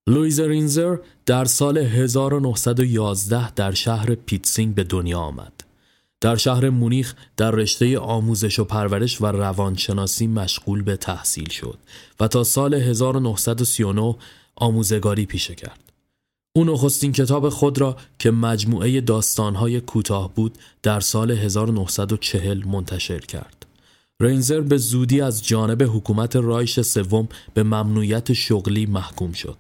لویز 0.09 0.41
رینزر 0.41 0.97
در 1.27 1.45
سال 1.45 1.79
1911 1.79 3.51
در 3.51 3.73
شهر 3.73 4.15
پیتسلینگ 4.15 4.75
به 4.75 4.85
دنیا 4.85 5.19
آمد 5.19 5.53
در 6.21 6.37
شهر 6.37 6.71
مونیخ 6.71 7.15
در 7.37 7.51
رشته 7.51 7.99
آموزش 7.99 8.59
و 8.59 8.65
پرورش 8.65 9.21
و 9.21 9.27
روانشناسی 9.27 10.27
مشغول 10.27 10.83
به 10.83 10.97
تحصیل 10.97 11.49
شد 11.49 11.79
و 12.21 12.29
تا 12.29 12.45
سال 12.45 12.75
1939 12.75 14.17
آموزگاری 14.57 15.27
پیشه 15.27 15.55
کرد. 15.55 15.81
او 16.57 16.65
نخستین 16.65 17.13
کتاب 17.13 17.49
خود 17.49 17.79
را 17.79 17.97
که 18.19 18.31
مجموعه 18.31 19.01
داستانهای 19.01 19.81
کوتاه 19.81 20.35
بود 20.35 20.59
در 20.83 21.01
سال 21.01 21.31
1940 21.31 22.63
منتشر 22.67 23.19
کرد. 23.19 23.64
رینزر 24.21 24.61
به 24.61 24.77
زودی 24.77 25.21
از 25.21 25.47
جانب 25.47 25.83
حکومت 25.83 26.37
رایش 26.37 26.81
سوم 26.81 27.29
به 27.55 27.63
ممنوعیت 27.63 28.33
شغلی 28.33 28.87
محکوم 28.87 29.33
شد. 29.33 29.57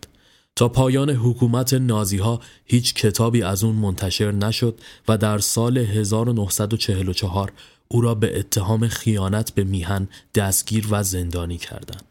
تا 0.57 0.69
پایان 0.69 1.11
حکومت 1.11 1.75
نازی 1.75 2.17
ها 2.17 2.41
هیچ 2.65 2.95
کتابی 2.95 3.43
از 3.43 3.65
اون 3.65 3.75
منتشر 3.75 4.33
نشد 4.33 4.81
و 5.09 5.19
در 5.19 5.39
سال 5.39 5.79
1944 5.79 7.53
او 7.89 8.01
را 8.01 8.15
به 8.15 8.39
اتهام 8.39 8.89
خیانت 8.89 9.55
به 9.55 9.65
میهن 9.65 10.09
دستگیر 10.35 10.87
و 10.91 11.03
زندانی 11.03 11.59
کردند. 11.59 12.05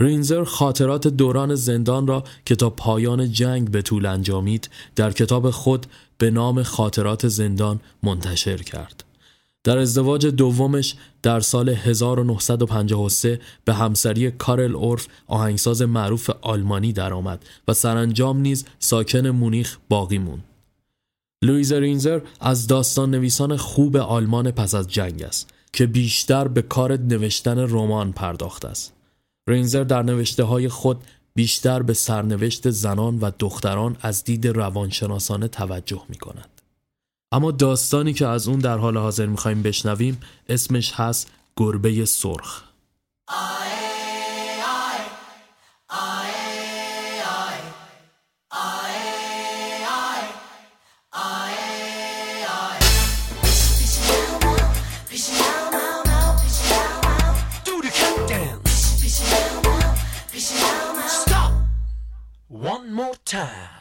رینزر 0.00 0.44
خاطرات 0.44 1.08
دوران 1.08 1.54
زندان 1.54 2.06
را 2.06 2.24
که 2.44 2.56
تا 2.56 2.70
پایان 2.70 3.32
جنگ 3.32 3.70
به 3.70 3.82
طول 3.82 4.06
انجامید 4.06 4.70
در 4.96 5.12
کتاب 5.12 5.50
خود 5.50 5.86
به 6.18 6.30
نام 6.30 6.62
خاطرات 6.62 7.28
زندان 7.28 7.80
منتشر 8.02 8.56
کرد. 8.56 9.04
در 9.64 9.78
ازدواج 9.78 10.26
دومش 10.26 10.94
در 11.22 11.40
سال 11.40 11.68
1953 11.68 13.40
به 13.64 13.74
همسری 13.74 14.30
کارل 14.30 14.76
اورف 14.76 15.06
آهنگساز 15.26 15.82
معروف 15.82 16.30
آلمانی 16.40 16.92
درآمد 16.92 17.44
و 17.68 17.74
سرانجام 17.74 18.40
نیز 18.40 18.64
ساکن 18.78 19.28
مونیخ 19.28 19.78
باقی 19.88 20.18
موند. 20.18 20.44
لویز 21.44 21.72
رینزر 21.72 22.20
از 22.40 22.66
داستان 22.66 23.10
نویسان 23.10 23.56
خوب 23.56 23.96
آلمان 23.96 24.50
پس 24.50 24.74
از 24.74 24.88
جنگ 24.88 25.22
است 25.22 25.50
که 25.72 25.86
بیشتر 25.86 26.48
به 26.48 26.62
کار 26.62 26.96
نوشتن 26.96 27.58
رمان 27.58 28.12
پرداخته 28.12 28.68
است. 28.68 28.92
رینزر 29.48 29.84
در 29.84 30.02
نوشته 30.02 30.44
های 30.44 30.68
خود 30.68 31.04
بیشتر 31.34 31.82
به 31.82 31.94
سرنوشت 31.94 32.70
زنان 32.70 33.18
و 33.18 33.30
دختران 33.38 33.96
از 34.00 34.24
دید 34.24 34.46
روانشناسانه 34.46 35.48
توجه 35.48 36.02
می 36.08 36.16
کند. 36.16 36.59
اما 37.32 37.50
داستانی 37.50 38.12
که 38.12 38.26
از 38.26 38.48
اون 38.48 38.58
در 38.58 38.78
حال 38.78 38.96
حاضر 38.96 39.26
می‌خوایم 39.26 39.62
بشنویم 39.62 40.20
اسمش 40.48 40.92
هست 40.92 41.30
گربه 41.56 42.04
سرخ 42.04 42.62
One 62.62 62.92
more 62.92 63.16
time. 63.24 63.80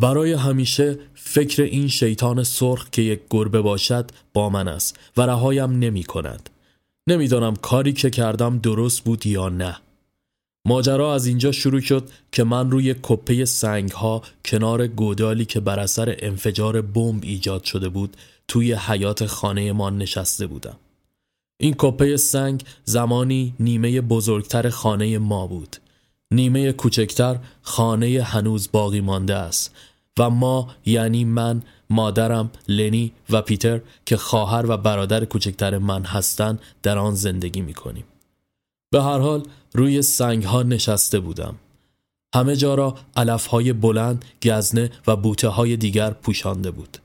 برای 0.00 0.32
همیشه 0.32 0.98
فکر 1.14 1.62
این 1.62 1.88
شیطان 1.88 2.44
سرخ 2.44 2.90
که 2.90 3.02
یک 3.02 3.20
گربه 3.30 3.60
باشد 3.60 4.10
با 4.32 4.50
من 4.50 4.68
است 4.68 4.98
و 5.16 5.22
رهایم 5.22 5.70
نمی 5.70 6.04
کند. 6.04 6.50
نمی‌دانم 7.06 7.56
کاری 7.56 7.92
که 7.92 8.10
کردم 8.10 8.58
درست 8.58 9.04
بود 9.04 9.26
یا 9.26 9.48
نه. 9.48 9.76
ماجرا 10.66 11.14
از 11.14 11.26
اینجا 11.26 11.52
شروع 11.52 11.80
شد 11.80 12.10
که 12.32 12.44
من 12.44 12.70
روی 12.70 12.94
کپه 13.02 13.44
سنگ 13.44 13.90
ها 13.90 14.22
کنار 14.44 14.86
گودالی 14.86 15.44
که 15.44 15.60
بر 15.60 15.80
اثر 15.80 16.16
انفجار 16.18 16.82
بمب 16.82 17.24
ایجاد 17.24 17.64
شده 17.64 17.88
بود 17.88 18.16
توی 18.48 18.74
حیات 18.74 19.26
خانه 19.26 19.72
ما 19.72 19.90
نشسته 19.90 20.46
بودم. 20.46 20.76
این 21.56 21.74
کپه 21.78 22.16
سنگ 22.16 22.64
زمانی 22.84 23.54
نیمه 23.60 24.00
بزرگتر 24.00 24.68
خانه 24.68 25.18
ما 25.18 25.46
بود. 25.46 25.76
نیمه 26.30 26.72
کوچکتر 26.72 27.38
خانه 27.62 28.22
هنوز 28.22 28.68
باقی 28.72 29.00
مانده 29.00 29.34
است 29.34 29.74
و 30.18 30.30
ما 30.30 30.70
یعنی 30.86 31.24
من 31.24 31.62
مادرم 31.90 32.50
لنی 32.68 33.12
و 33.30 33.42
پیتر 33.42 33.80
که 34.06 34.16
خواهر 34.16 34.64
و 34.68 34.76
برادر 34.76 35.24
کوچکتر 35.24 35.78
من 35.78 36.04
هستند 36.04 36.60
در 36.82 36.98
آن 36.98 37.14
زندگی 37.14 37.60
می 37.60 37.74
کنیم. 37.74 38.04
به 38.92 39.02
هر 39.02 39.18
حال 39.18 39.42
روی 39.72 40.02
سنگ 40.02 40.44
ها 40.44 40.62
نشسته 40.62 41.20
بودم. 41.20 41.54
همه 42.34 42.56
جا 42.56 42.74
را 42.74 42.94
علف 43.16 43.46
های 43.46 43.72
بلند، 43.72 44.24
گزنه 44.42 44.90
و 45.06 45.16
بوته 45.16 45.48
های 45.48 45.76
دیگر 45.76 46.10
پوشانده 46.10 46.70
بود. 46.70 46.98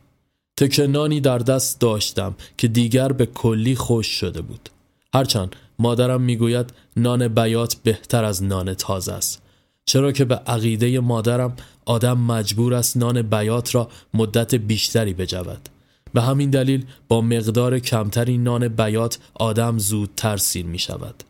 تکنانی 0.59 1.21
در 1.21 1.37
دست 1.37 1.79
داشتم 1.79 2.35
که 2.57 2.67
دیگر 2.67 3.11
به 3.11 3.25
کلی 3.25 3.75
خوش 3.75 4.07
شده 4.07 4.41
بود. 4.41 4.69
هرچند 5.13 5.55
مادرم 5.79 6.21
می‌گوید 6.21 6.73
نان 6.97 7.27
بیات 7.27 7.75
بهتر 7.75 8.23
از 8.23 8.43
نان 8.43 8.73
تازه 8.73 9.13
است. 9.13 9.41
چرا 9.85 10.11
که 10.11 10.25
به 10.25 10.35
عقیده 10.35 10.99
مادرم 10.99 11.55
آدم 11.85 12.17
مجبور 12.17 12.73
است 12.73 12.97
نان 12.97 13.21
بیات 13.21 13.75
را 13.75 13.89
مدت 14.13 14.55
بیشتری 14.55 15.13
بجود. 15.13 15.69
به 16.13 16.21
همین 16.21 16.49
دلیل 16.49 16.85
با 17.07 17.21
مقدار 17.21 17.79
کمتری 17.79 18.37
نان 18.37 18.67
بیات 18.67 19.19
آدم 19.33 19.77
زودتر 19.77 20.37
سیر 20.37 20.65
می 20.65 20.79
شود 20.79 21.23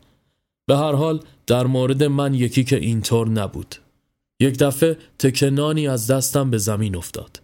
به 0.66 0.76
هر 0.76 0.92
حال 0.92 1.20
در 1.46 1.66
مورد 1.66 2.04
من 2.04 2.34
یکی 2.34 2.64
که 2.64 2.76
اینطور 2.76 3.28
نبود. 3.28 3.74
یک 4.40 4.58
دفعه 4.58 4.98
تکنانی 5.18 5.88
از 5.88 6.06
دستم 6.06 6.50
به 6.50 6.58
زمین 6.58 6.96
افتاد. 6.96 7.39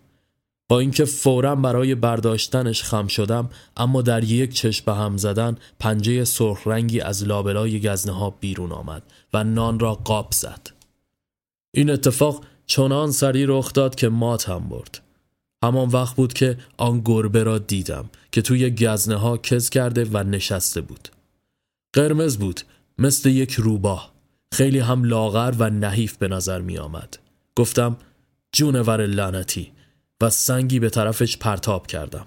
با 0.68 0.80
اینکه 0.80 1.04
فورا 1.04 1.54
برای 1.54 1.94
برداشتنش 1.94 2.82
خم 2.82 3.06
شدم 3.06 3.50
اما 3.76 4.02
در 4.02 4.24
یک 4.24 4.54
چشم 4.54 4.84
به 4.86 4.94
هم 4.94 5.16
زدن 5.16 5.56
پنجه 5.78 6.24
سرخ 6.24 6.66
رنگی 6.66 7.00
از 7.00 7.24
لابلای 7.24 7.80
گزنه 7.80 8.12
ها 8.12 8.30
بیرون 8.30 8.72
آمد 8.72 9.02
و 9.34 9.44
نان 9.44 9.78
را 9.78 9.94
قاب 9.94 10.28
زد. 10.32 10.70
این 11.74 11.90
اتفاق 11.90 12.44
چنان 12.66 13.10
سری 13.10 13.46
رخ 13.46 13.72
داد 13.72 13.94
که 13.94 14.08
ماتم 14.08 14.68
برد. 14.68 15.02
همان 15.64 15.88
وقت 15.88 16.16
بود 16.16 16.32
که 16.32 16.58
آن 16.76 17.02
گربه 17.04 17.42
را 17.42 17.58
دیدم 17.58 18.10
که 18.32 18.42
توی 18.42 18.70
گزنه 18.70 19.16
ها 19.16 19.36
کز 19.36 19.70
کرده 19.70 20.04
و 20.12 20.22
نشسته 20.22 20.80
بود. 20.80 21.08
قرمز 21.92 22.36
بود 22.36 22.60
مثل 22.98 23.28
یک 23.28 23.52
روباه. 23.52 24.12
خیلی 24.52 24.78
هم 24.78 25.04
لاغر 25.04 25.54
و 25.58 25.70
نحیف 25.70 26.16
به 26.16 26.28
نظر 26.28 26.60
می 26.60 26.78
آمد 26.78 27.18
گفتم 27.56 27.96
جونور 28.52 29.06
لعنتی. 29.06 29.72
و 30.20 30.30
سنگی 30.30 30.78
به 30.78 30.90
طرفش 30.90 31.36
پرتاب 31.36 31.86
کردم. 31.86 32.26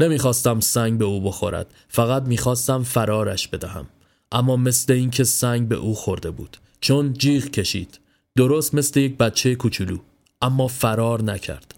نمی‌خواستم 0.00 0.60
سنگ 0.60 0.98
به 0.98 1.04
او 1.04 1.20
بخورد 1.20 1.74
فقط 1.88 2.22
می‌خواستم 2.22 2.82
فرارش 2.82 3.48
بدهم. 3.48 3.86
اما 4.32 4.56
مثل 4.56 4.92
اینکه 4.92 5.24
سنگ 5.24 5.68
به 5.68 5.76
او 5.76 5.94
خورده 5.94 6.30
بود 6.30 6.56
چون 6.80 7.12
جیغ 7.12 7.44
کشید. 7.44 8.00
درست 8.36 8.74
مثل 8.74 9.00
یک 9.00 9.16
بچه 9.16 9.54
کوچولو 9.54 9.98
اما 10.42 10.68
فرار 10.68 11.22
نکرد. 11.22 11.74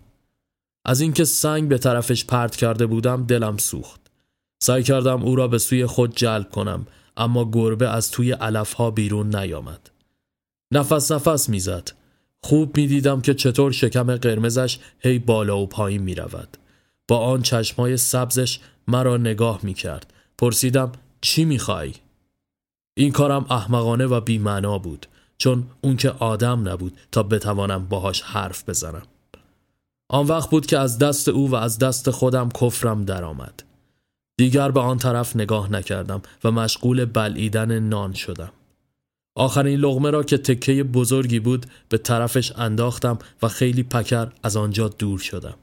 از 0.85 1.01
اینکه 1.01 1.25
سنگ 1.25 1.69
به 1.69 1.79
طرفش 1.79 2.25
پرت 2.25 2.57
کرده 2.57 2.87
بودم 2.87 3.27
دلم 3.27 3.57
سوخت. 3.57 4.01
سعی 4.62 4.83
کردم 4.83 5.23
او 5.23 5.37
را 5.37 5.49
به 5.49 5.59
سوی 5.59 5.87
خود 5.87 6.16
جلب 6.16 6.51
کنم 6.51 6.87
اما 7.16 7.51
گربه 7.51 7.88
از 7.88 8.11
توی 8.11 8.33
علفها 8.33 8.90
بیرون 8.90 9.37
نیامد. 9.37 9.90
نفس 10.73 11.12
نفس 11.12 11.49
می‌زد. 11.49 12.00
خوب 12.42 12.76
می‌دیدم 12.76 13.20
که 13.20 13.35
چطور 13.35 13.72
شکم 13.72 14.16
قرمزش 14.16 14.79
هی 14.98 15.18
بالا 15.18 15.59
و 15.59 15.66
پایین 15.66 16.03
می 16.03 16.14
رود. 16.14 16.57
با 17.09 17.18
آن 17.18 17.42
چشمای 17.42 17.96
سبزش 17.96 18.61
مرا 18.88 19.16
نگاه 19.16 19.61
می 19.62 19.74
کرد. 19.74 20.12
پرسیدم 20.38 20.92
چی 21.20 21.44
می 21.44 21.59
خواهی؟ 21.59 21.94
این 22.96 23.12
کارم 23.12 23.46
احمقانه 23.50 24.07
و 24.07 24.20
بیمعنا 24.20 24.79
بود 24.79 25.07
چون 25.38 25.66
اون 25.81 25.96
که 25.96 26.11
آدم 26.11 26.68
نبود 26.68 26.98
تا 27.12 27.22
بتوانم 27.22 27.87
باهاش 27.87 28.22
حرف 28.22 28.68
بزنم. 28.68 29.03
آن 30.11 30.26
وقت 30.26 30.50
بود 30.50 30.66
که 30.66 30.79
از 30.79 30.98
دست 30.98 31.29
او 31.29 31.50
و 31.50 31.55
از 31.55 31.79
دست 31.79 32.11
خودم 32.11 32.48
کفرم 32.48 33.05
درآمد. 33.05 33.62
دیگر 34.38 34.70
به 34.70 34.81
آن 34.81 34.98
طرف 34.98 35.37
نگاه 35.37 35.72
نکردم 35.72 36.22
و 36.44 36.50
مشغول 36.50 37.05
بلعیدن 37.05 37.79
نان 37.79 38.12
شدم. 38.12 38.53
آخرین 39.35 39.81
لغمه 39.81 40.11
را 40.11 40.23
که 40.23 40.38
تکه 40.38 40.85
بزرگی 40.85 41.40
بود 41.40 41.66
به 41.88 41.99
طرفش 41.99 42.53
انداختم 42.57 43.19
و 43.43 43.49
خیلی 43.49 43.83
پکر 43.83 44.29
از 44.43 44.57
آنجا 44.57 44.88
دور 44.88 45.19
شدم. 45.19 45.55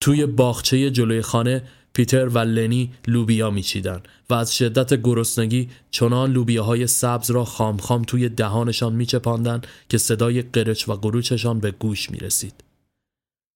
توی 0.00 0.26
باغچه 0.26 0.90
جلوی 0.90 1.22
خانه 1.22 1.62
پیتر 1.92 2.28
و 2.28 2.38
لنی 2.38 2.92
لوبیا 3.06 3.50
میچیدن 3.50 4.02
و 4.30 4.34
از 4.34 4.56
شدت 4.56 5.02
گرسنگی 5.02 5.68
چنان 5.90 6.32
لوبیاهای 6.32 6.86
سبز 6.86 7.30
را 7.30 7.44
خام 7.44 7.76
خام 7.76 8.02
توی 8.02 8.28
دهانشان 8.28 8.92
میچپاندن 8.92 9.60
که 9.88 9.98
صدای 9.98 10.42
قرچ 10.42 10.88
و 10.88 10.92
قروچشان 10.92 11.60
به 11.60 11.70
گوش 11.70 12.10
می‌رسید. 12.10 12.64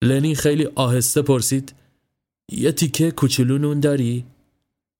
لنی 0.05 0.35
خیلی 0.35 0.69
آهسته 0.75 1.23
پرسید 1.23 1.75
یه 2.53 2.73
تیکه 2.73 3.11
کوچولو 3.11 3.59
نون 3.59 3.81
داری؟ 3.81 4.25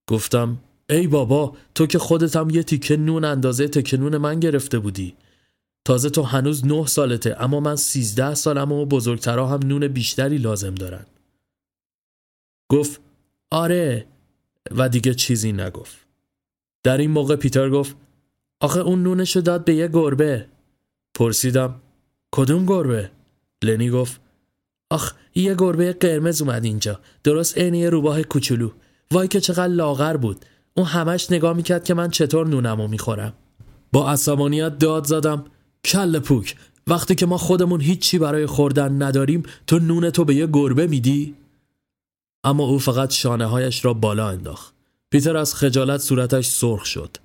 گفتم 0.07 0.59
ای 0.91 1.07
بابا 1.07 1.57
تو 1.75 1.87
که 1.87 1.99
خودت 1.99 2.37
هم 2.37 2.51
یه 2.51 2.63
تیکه 2.63 2.97
نون 2.97 3.25
اندازه 3.25 3.69
تکه 3.69 3.97
نون 3.97 4.17
من 4.17 4.41
گرفته 4.41 4.79
بودی. 4.79 5.15
تازه 5.85 6.11
تو 6.11 6.23
هنوز 6.23 6.67
نه 6.67 6.87
سالته 6.87 7.37
اما 7.43 7.61
من 7.61 7.77
سیزده 7.77 8.35
سالم 8.35 8.73
و 8.73 8.87
بزرگترا 8.87 9.47
هم 9.47 9.61
نون 9.65 9.89
بیشتری 9.89 10.39
لازم 10.39 10.75
دارن. 10.75 11.07
گفت 12.71 13.01
آره 13.51 14.07
و 14.71 14.89
دیگه 14.89 15.15
چیزی 15.15 15.53
نگفت. 15.53 15.97
در 16.83 16.99
این 16.99 17.11
موقع 17.11 17.37
پیتر 17.37 17.71
گفت 17.71 17.97
آخه 18.61 18.81
اون 18.81 19.03
نونشو 19.03 19.41
داد 19.41 19.65
به 19.65 19.75
یه 19.75 19.89
گربه. 19.89 20.47
پرسیدم 21.15 21.81
کدوم 22.33 22.67
گربه؟ 22.67 23.11
لنی 23.65 23.91
گفت 23.91 24.21
آخ 24.91 25.15
یه 25.35 25.55
گربه 25.55 25.93
قرمز 25.93 26.43
اومد 26.43 26.65
اینجا. 26.65 27.01
درست 27.25 27.59
عین 27.59 27.75
یه 27.75 27.91
روباه 27.91 28.23
کوچولو. 28.23 28.71
وای 29.11 29.29
که 29.29 29.41
چقدر 29.41 29.69
لاغر 29.69 30.17
بود. 30.17 30.45
اون 30.75 30.87
همش 30.87 31.31
نگاه 31.31 31.57
می‌کرد 31.57 31.85
که 31.85 31.95
من 31.95 32.11
چطور 32.11 32.47
نونمو 32.47 32.89
می‌خورم 32.89 33.33
با 33.93 34.11
عصبانیت 34.11 34.79
داد 34.79 35.07
زدم 35.07 35.45
کل 35.85 36.19
پوک 36.19 36.57
وقتی 36.87 37.15
که 37.15 37.27
ما 37.27 37.39
خودمون 37.39 37.81
هیچی 37.81 38.19
برای 38.19 38.47
خوردن 38.47 39.03
نداریم 39.03 39.43
تو 39.67 39.79
نون 39.79 40.11
تو 40.11 40.25
به 40.25 40.35
یه 40.35 40.47
گربه 40.47 40.87
میدی؟ 40.87 41.35
اما 42.45 42.65
او 42.65 42.79
فقط 42.79 43.13
شانه 43.13 43.47
هایش 43.47 43.85
را 43.85 43.95
بالا 43.95 44.29
انداخت. 44.29 44.75
پیتر 45.11 45.37
از 45.37 45.55
خجالت 45.55 46.01
صورتش 46.01 46.47
سرخ 46.47 46.85
شد. 46.85 47.17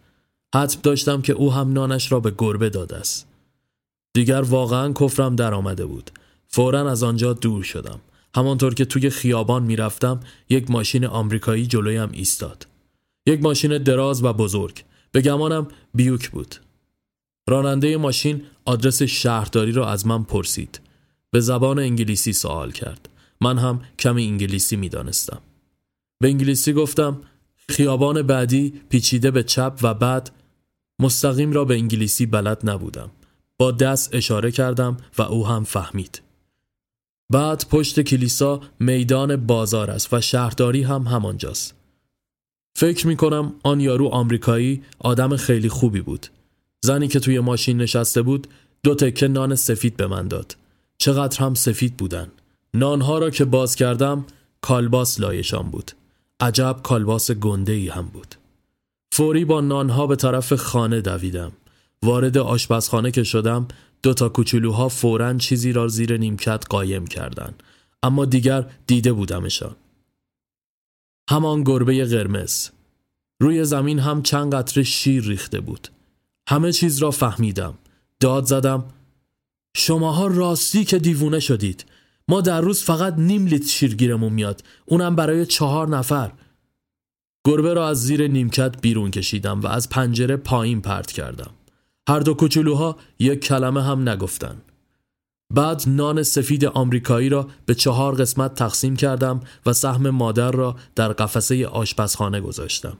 حتم 0.56 0.80
داشتم 0.84 1.22
که 1.22 1.34
او 1.34 1.54
هم 1.54 1.74
نانش 1.74 2.12
را 2.12 2.20
به 2.20 2.34
گربه 2.38 2.70
داده 2.70 2.96
است. 2.96 3.28
دیگر 4.14 4.42
واقعا 4.42 4.94
کفرم 4.94 5.36
در 5.36 5.54
آمده 5.54 5.86
بود. 5.86 6.12
فورا 6.48 6.92
از 6.92 7.04
آنجا 7.04 7.34
دور 7.34 7.64
شدم. 7.64 8.00
همانطور 8.36 8.74
که 8.74 8.86
توی 8.86 9.10
خیابان 9.10 9.64
می‌رفتم 9.64 10.20
یک 10.50 10.72
ماشین 10.72 11.06
آمریکایی 11.06 11.68
جلویم 11.68 12.10
ایستاد. 12.12 12.68
یک 13.28 13.44
ماشین 13.44 13.78
دراز 13.78 14.24
و 14.24 14.34
بزرگ. 14.34 14.84
به 15.12 15.22
گمانم 15.22 15.68
بیوک 15.94 16.30
بود. 16.30 16.56
راننده 17.50 17.98
ماشین 17.98 18.42
آدرس 18.66 19.04
شهرداری 19.04 19.72
را 19.72 19.90
از 19.90 20.08
من 20.08 20.24
پرسید. 20.24 20.80
به 21.32 21.40
زبان 21.40 21.80
انگلیسی 21.80 22.34
سوال 22.34 22.72
کرد. 22.72 23.10
من 23.42 23.58
هم 23.58 23.82
کمی 24.00 24.26
انگلیسی 24.28 24.76
می 24.76 24.90
دانستم. 24.90 25.42
به 26.20 26.28
انگلیسی 26.28 26.74
گفتم 26.74 27.22
خیابان 27.70 28.22
بعدی 28.22 28.74
پیچیده 28.90 29.32
به 29.32 29.44
چپ 29.44 29.80
و 29.82 29.94
بعد 29.94 30.32
مستقیم 31.00 31.52
را 31.52 31.66
به 31.66 31.74
انگلیسی 31.76 32.26
بلد 32.26 32.70
نبودم. 32.70 33.12
با 33.58 33.72
دست 33.72 34.16
اشاره 34.16 34.52
کردم 34.52 34.98
و 35.18 35.22
او 35.22 35.48
هم 35.48 35.64
فهمید. 35.64 36.22
بعد 37.30 37.66
پشت 37.70 38.02
کلیسا 38.02 38.62
میدان 38.80 39.36
بازار 39.36 39.92
است 39.92 40.14
و 40.14 40.22
شهرداری 40.22 40.84
هم 40.84 41.02
همانجاست. 41.02 41.77
فکر 42.80 43.08
می 43.08 43.16
کنم 43.16 43.54
آن 43.64 43.80
یارو 43.80 44.08
آمریکایی 44.08 44.84
آدم 45.00 45.36
خیلی 45.36 45.70
خوبی 45.70 46.02
بود. 46.02 46.28
زنی 46.82 47.08
که 47.08 47.20
توی 47.20 47.40
ماشین 47.40 47.78
نشسته 47.78 48.22
بود 48.22 48.48
دو 48.84 48.96
تکه 48.96 49.28
نان 49.28 49.56
سفید 49.56 49.98
به 49.98 50.08
من 50.08 50.28
داد. 50.28 50.58
چقدر 50.98 51.40
هم 51.40 51.54
سفید 51.54 51.98
بودن. 51.98 52.28
نانها 52.74 53.18
را 53.18 53.30
که 53.30 53.46
باز 53.46 53.76
کردم 53.76 54.26
کالباس 54.62 55.20
لایشان 55.20 55.72
بود. 55.72 55.92
عجب 56.40 56.80
کالباس 56.84 57.32
گنده 57.32 57.74
ای 57.74 57.88
هم 57.88 58.06
بود. 58.06 58.36
فوری 59.12 59.46
با 59.46 59.62
نانها 59.62 60.08
به 60.08 60.16
طرف 60.16 60.54
خانه 60.54 61.02
دویدم. 61.02 61.52
وارد 62.04 62.38
آشپزخانه 62.38 63.12
که 63.12 63.24
شدم 63.24 63.68
دو 64.04 64.14
تا 64.14 64.30
کوچولوها 64.30 64.90
فورا 64.90 65.34
چیزی 65.34 65.72
را 65.72 65.88
زیر 65.88 66.18
نیمکت 66.18 66.66
قایم 66.70 67.08
کردند. 67.08 67.64
اما 68.04 68.26
دیگر 68.26 68.66
دیده 68.88 69.14
بودمشان. 69.14 69.76
همان 71.30 71.64
گربه 71.64 72.06
قرمز. 72.06 72.70
روی 73.42 73.66
زمین 73.66 74.00
هم 74.00 74.22
چند 74.22 74.56
قطره 74.56 74.84
شیر 74.84 75.24
ریخته 75.24 75.60
بود. 75.60 75.88
همه 76.50 76.72
چیز 76.72 76.98
را 76.98 77.12
فهمیدم. 77.12 77.74
داد 78.20 78.46
زدم. 78.46 78.86
شماها 79.78 80.28
راستی 80.28 80.86
که 80.86 81.00
دیوونه 81.00 81.40
شدید. 81.40 81.86
ما 82.28 82.42
در 82.42 82.62
روز 82.62 82.84
فقط 82.84 83.14
نیم 83.18 83.46
لیتر 83.46 83.68
شیرگیرمون 83.68 84.34
میاد. 84.34 84.64
اونم 84.86 85.16
برای 85.16 85.46
چهار 85.46 85.88
نفر. 85.88 86.32
گربه 87.46 87.74
را 87.74 87.90
از 87.90 88.04
زیر 88.04 88.28
نیمکت 88.28 88.82
بیرون 88.82 89.12
کشیدم 89.12 89.62
و 89.62 89.68
از 89.68 89.90
پنجره 89.90 90.36
پایین 90.36 90.82
پرت 90.82 91.12
کردم. 91.12 91.52
هر 92.10 92.20
دو 92.20 92.34
کوچولوها 92.34 92.98
یک 93.20 93.40
کلمه 93.40 93.84
هم 93.84 94.10
نگفتن. 94.10 94.62
بعد 95.54 95.84
نان 95.88 96.24
سفید 96.24 96.66
آمریکایی 96.66 97.30
را 97.30 97.48
به 97.66 97.76
چهار 97.76 98.16
قسمت 98.16 98.54
تقسیم 98.54 98.96
کردم 98.96 99.40
و 99.66 99.74
سهم 99.74 100.10
مادر 100.10 100.52
را 100.52 100.76
در 100.96 101.14
قفسه 101.14 101.68
آشپزخانه 101.68 102.42
گذاشتم. 102.42 102.98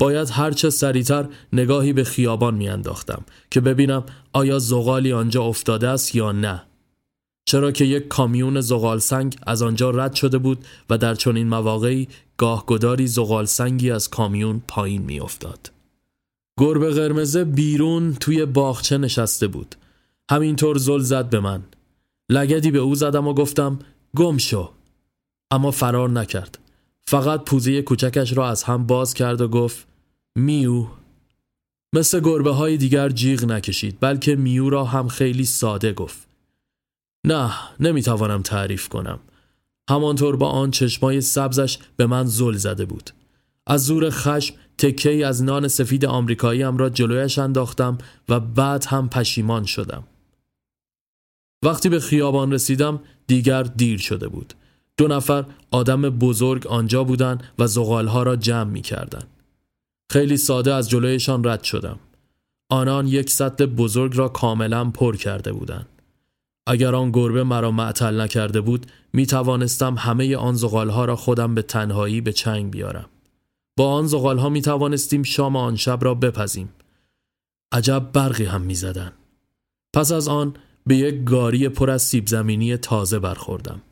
باید 0.00 0.30
هرچه 0.30 0.70
سریعتر 0.70 1.28
نگاهی 1.52 1.92
به 1.92 2.04
خیابان 2.04 2.54
میانداختم 2.54 3.22
که 3.50 3.60
ببینم 3.60 4.04
آیا 4.32 4.58
زغالی 4.58 5.12
آنجا 5.12 5.42
افتاده 5.42 5.88
است 5.88 6.14
یا 6.14 6.32
نه. 6.32 6.62
چرا 7.48 7.72
که 7.72 7.84
یک 7.84 8.08
کامیون 8.08 8.60
زغال 8.60 8.98
سنگ 8.98 9.36
از 9.46 9.62
آنجا 9.62 9.90
رد 9.90 10.14
شده 10.14 10.38
بود 10.38 10.64
و 10.90 10.98
در 10.98 11.14
چنین 11.14 11.48
مواقعی 11.48 12.08
گاهگداری 12.36 13.06
زغال 13.06 13.44
سنگی 13.44 13.90
از 13.90 14.10
کامیون 14.10 14.62
پایین 14.68 15.02
میافتاد. 15.02 15.70
گربه 16.60 16.90
قرمزه 16.90 17.44
بیرون 17.44 18.14
توی 18.14 18.46
باغچه 18.46 18.98
نشسته 18.98 19.46
بود. 19.46 19.76
همینطور 20.30 20.78
زل 20.78 21.00
زد 21.00 21.30
به 21.30 21.40
من. 21.40 21.62
لگدی 22.30 22.70
به 22.70 22.78
او 22.78 22.94
زدم 22.94 23.28
و 23.28 23.34
گفتم 23.34 23.78
گم 24.16 24.38
شو. 24.38 24.70
اما 25.50 25.70
فرار 25.70 26.10
نکرد. 26.10 26.58
فقط 27.06 27.44
پوزه 27.44 27.82
کوچکش 27.82 28.36
را 28.36 28.48
از 28.48 28.62
هم 28.62 28.86
باز 28.86 29.14
کرد 29.14 29.40
و 29.40 29.48
گفت 29.48 29.86
میو 30.36 30.86
مثل 31.94 32.20
گربه 32.20 32.50
های 32.50 32.76
دیگر 32.76 33.08
جیغ 33.08 33.44
نکشید 33.44 33.96
بلکه 34.00 34.36
میو 34.36 34.70
را 34.70 34.84
هم 34.84 35.08
خیلی 35.08 35.44
ساده 35.44 35.92
گفت 35.92 36.28
نه 37.26 37.52
نمی‌توانم 37.80 38.42
تعریف 38.42 38.88
کنم 38.88 39.18
همانطور 39.90 40.36
با 40.36 40.48
آن 40.48 40.70
چشمای 40.70 41.20
سبزش 41.20 41.78
به 41.96 42.06
من 42.06 42.26
زل 42.26 42.56
زده 42.56 42.84
بود 42.84 43.10
از 43.66 43.84
زور 43.84 44.10
خشم 44.10 44.54
تکه 44.78 45.26
از 45.26 45.42
نان 45.42 45.68
سفید 45.68 46.04
آمریکایی 46.04 46.62
را 46.62 46.90
جلویش 46.90 47.38
انداختم 47.38 47.98
و 48.28 48.40
بعد 48.40 48.84
هم 48.84 49.08
پشیمان 49.08 49.64
شدم 49.64 50.04
وقتی 51.64 51.88
به 51.88 52.00
خیابان 52.00 52.52
رسیدم 52.52 53.00
دیگر 53.26 53.62
دیر 53.62 53.98
شده 53.98 54.28
بود 54.28 54.54
دو 55.00 55.08
نفر 55.08 55.44
آدم 55.70 56.02
بزرگ 56.02 56.66
آنجا 56.66 57.04
بودند 57.04 57.44
و 57.58 57.66
زغالها 57.66 58.22
را 58.22 58.36
جمع 58.36 58.70
می 58.70 58.82
کردن. 58.82 59.22
خیلی 60.10 60.36
ساده 60.36 60.74
از 60.74 60.90
جلویشان 60.90 61.44
رد 61.44 61.62
شدم. 61.62 61.98
آنان 62.70 63.06
یک 63.06 63.30
سطل 63.30 63.66
بزرگ 63.66 64.16
را 64.16 64.28
کاملا 64.28 64.90
پر 64.90 65.16
کرده 65.16 65.52
بودند. 65.52 65.88
اگر 66.66 66.94
آن 66.94 67.10
گربه 67.10 67.44
مرا 67.44 67.70
معطل 67.70 68.20
نکرده 68.20 68.60
بود 68.60 68.86
می 69.12 69.26
توانستم 69.26 69.94
همه 69.98 70.36
آن 70.36 70.54
زغالها 70.54 71.04
را 71.04 71.16
خودم 71.16 71.54
به 71.54 71.62
تنهایی 71.62 72.20
به 72.20 72.32
چنگ 72.32 72.70
بیارم. 72.70 73.06
با 73.76 73.92
آن 73.92 74.06
زغالها 74.06 74.48
می 74.48 74.62
توانستیم 74.62 75.22
شام 75.22 75.56
آن 75.56 75.76
شب 75.76 75.98
را 76.02 76.14
بپزیم. 76.14 76.72
عجب 77.72 78.10
برقی 78.12 78.44
هم 78.44 78.60
می 78.60 78.74
زدن. 78.74 79.12
پس 79.94 80.12
از 80.12 80.28
آن 80.28 80.54
به 80.86 80.96
یک 80.96 81.24
گاری 81.24 81.68
پر 81.68 81.90
از 81.90 82.02
سیب 82.02 82.26
زمینی 82.26 82.76
تازه 82.76 83.18
برخوردم. 83.18 83.82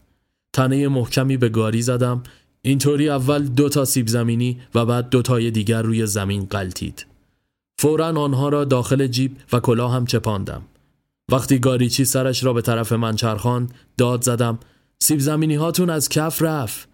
تنه 0.53 0.89
محکمی 0.89 1.37
به 1.37 1.49
گاری 1.49 1.83
زدم 1.83 2.23
اینطوری 2.63 3.09
اول 3.09 3.47
دو 3.47 3.69
تا 3.69 3.85
سیب 3.85 4.09
زمینی 4.09 4.61
و 4.75 4.87
بعد 4.87 5.11
دو 5.11 5.23
تای 5.23 5.51
دیگر 5.51 5.83
روی 5.83 6.07
زمین 6.07 6.45
قلتید. 6.45 7.07
فورا 7.79 8.07
آنها 8.07 8.49
را 8.49 8.65
داخل 8.65 9.07
جیب 9.07 9.37
و 9.53 9.61
کلاه 9.61 9.93
هم 9.93 10.07
چپاندم. 10.07 10.63
وقتی 11.33 11.59
گاریچی 11.59 12.05
سرش 12.05 12.45
را 12.45 12.53
به 12.53 12.63
طرف 12.63 12.93
من 12.93 13.17
چرخان 13.17 13.71
داد 13.97 14.23
زدم 14.23 14.59
سیب 14.99 15.21
زمینی 15.21 15.55
هاتون 15.55 15.91
از 15.91 16.09
کف 16.09 16.43
رفت 16.43 16.89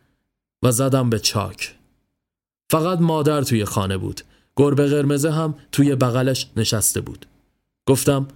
و 0.63 0.73
زدم 0.73 1.11
به 1.11 1.19
چاک. 1.19 1.75
فقط 2.71 3.01
مادر 3.01 3.43
توی 3.43 3.65
خانه 3.65 3.97
بود. 3.97 4.21
گربه 4.57 4.87
قرمزه 4.87 5.31
هم 5.31 5.55
توی 5.73 5.95
بغلش 5.95 6.51
نشسته 6.57 7.01
بود. 7.01 7.27
گفتم 7.87 8.29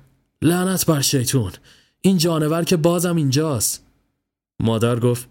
لعنت 0.42 0.86
بر 0.86 1.00
شیطون. 1.00 1.52
این 2.00 2.18
جانور 2.18 2.64
که 2.64 2.76
بازم 2.76 3.16
اینجاست. 3.16 3.84
مادر 4.60 5.00
گفت 5.00 5.28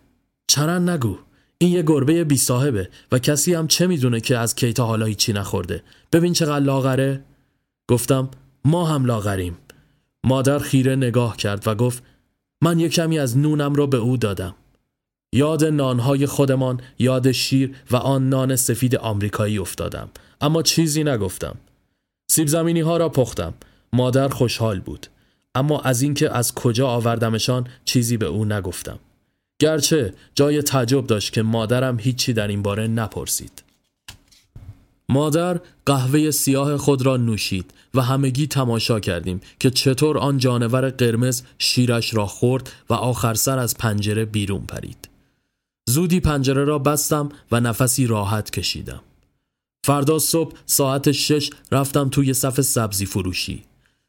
چرا 0.47 0.79
نگو؟ 0.79 1.17
این 1.57 1.71
یه 1.71 1.83
گربه 1.83 2.23
بی 2.23 2.37
صاحبه 2.37 2.89
و 3.11 3.19
کسی 3.19 3.53
هم 3.53 3.67
چه 3.67 3.87
می‌دونه 3.87 4.21
که 4.21 4.37
از 4.37 4.55
کیتا 4.55 4.85
حالا 4.85 5.05
هیچی 5.05 5.33
نخورده؟ 5.33 5.83
ببین 6.11 6.33
چقدر 6.33 6.65
لاغره. 6.65 7.23
گفتم 7.89 8.29
ما 8.65 8.85
هم 8.85 9.05
لاغریم. 9.05 9.57
مادر 10.23 10.59
خیره 10.59 10.95
نگاه 10.95 11.37
کرد 11.37 11.67
و 11.67 11.75
گفت 11.75 12.03
من 12.61 12.79
یه 12.79 12.89
کمی 12.89 13.19
از 13.19 13.37
نونم 13.37 13.75
را 13.75 13.85
به 13.85 13.97
او 13.97 14.17
دادم. 14.17 14.55
یاد 15.33 15.63
نانهای 15.63 16.25
خودمان 16.25 16.81
یاد 16.99 17.31
شیر 17.31 17.75
و 17.91 17.95
آن 17.95 18.29
نان 18.29 18.55
سفید 18.55 18.95
آمریکایی 18.95 19.57
افتادم. 19.57 20.09
اما 20.41 20.61
چیزی 20.61 21.03
نگفتم. 21.03 21.57
سیب 22.31 22.47
زمینی 22.47 22.81
ها 22.81 22.97
را 22.97 23.09
پختم. 23.09 23.53
مادر 23.93 24.27
خوشحال 24.27 24.79
بود 24.79 25.07
اما 25.55 25.79
از 25.79 26.01
اینکه 26.01 26.35
از 26.35 26.53
کجا 26.53 26.87
آوردمشان 26.87 27.67
چیزی 27.85 28.17
به 28.17 28.25
او 28.25 28.45
نگفتم 28.45 28.99
گرچه 29.59 30.13
جای 30.35 30.61
تعجب 30.61 31.07
داشت 31.07 31.33
که 31.33 31.41
مادرم 31.41 31.99
هیچی 31.99 32.33
در 32.33 32.47
این 32.47 32.61
باره 32.61 32.87
نپرسید 32.87 33.63
مادر 35.09 35.59
قهوه 35.85 36.31
سیاه 36.31 36.77
خود 36.77 37.01
را 37.01 37.17
نوشید 37.17 37.73
و 37.93 38.01
همگی 38.01 38.47
تماشا 38.47 38.99
کردیم 38.99 39.41
که 39.59 39.69
چطور 39.69 40.17
آن 40.17 40.37
جانور 40.37 40.89
قرمز 40.89 41.41
شیرش 41.59 42.13
را 42.13 42.25
خورد 42.25 42.71
و 42.89 42.93
آخر 42.93 43.33
سر 43.33 43.59
از 43.59 43.77
پنجره 43.77 44.25
بیرون 44.25 44.65
پرید. 44.65 45.09
زودی 45.89 46.19
پنجره 46.19 46.63
را 46.63 46.79
بستم 46.79 47.29
و 47.51 47.59
نفسی 47.59 48.07
راحت 48.07 48.49
کشیدم. 48.49 49.01
فردا 49.85 50.19
صبح 50.19 50.57
ساعت 50.65 51.11
شش 51.11 51.49
رفتم 51.71 52.09
توی 52.09 52.33
صف 52.33 52.61
سبزی 52.61 53.05
فروشی. 53.05 53.63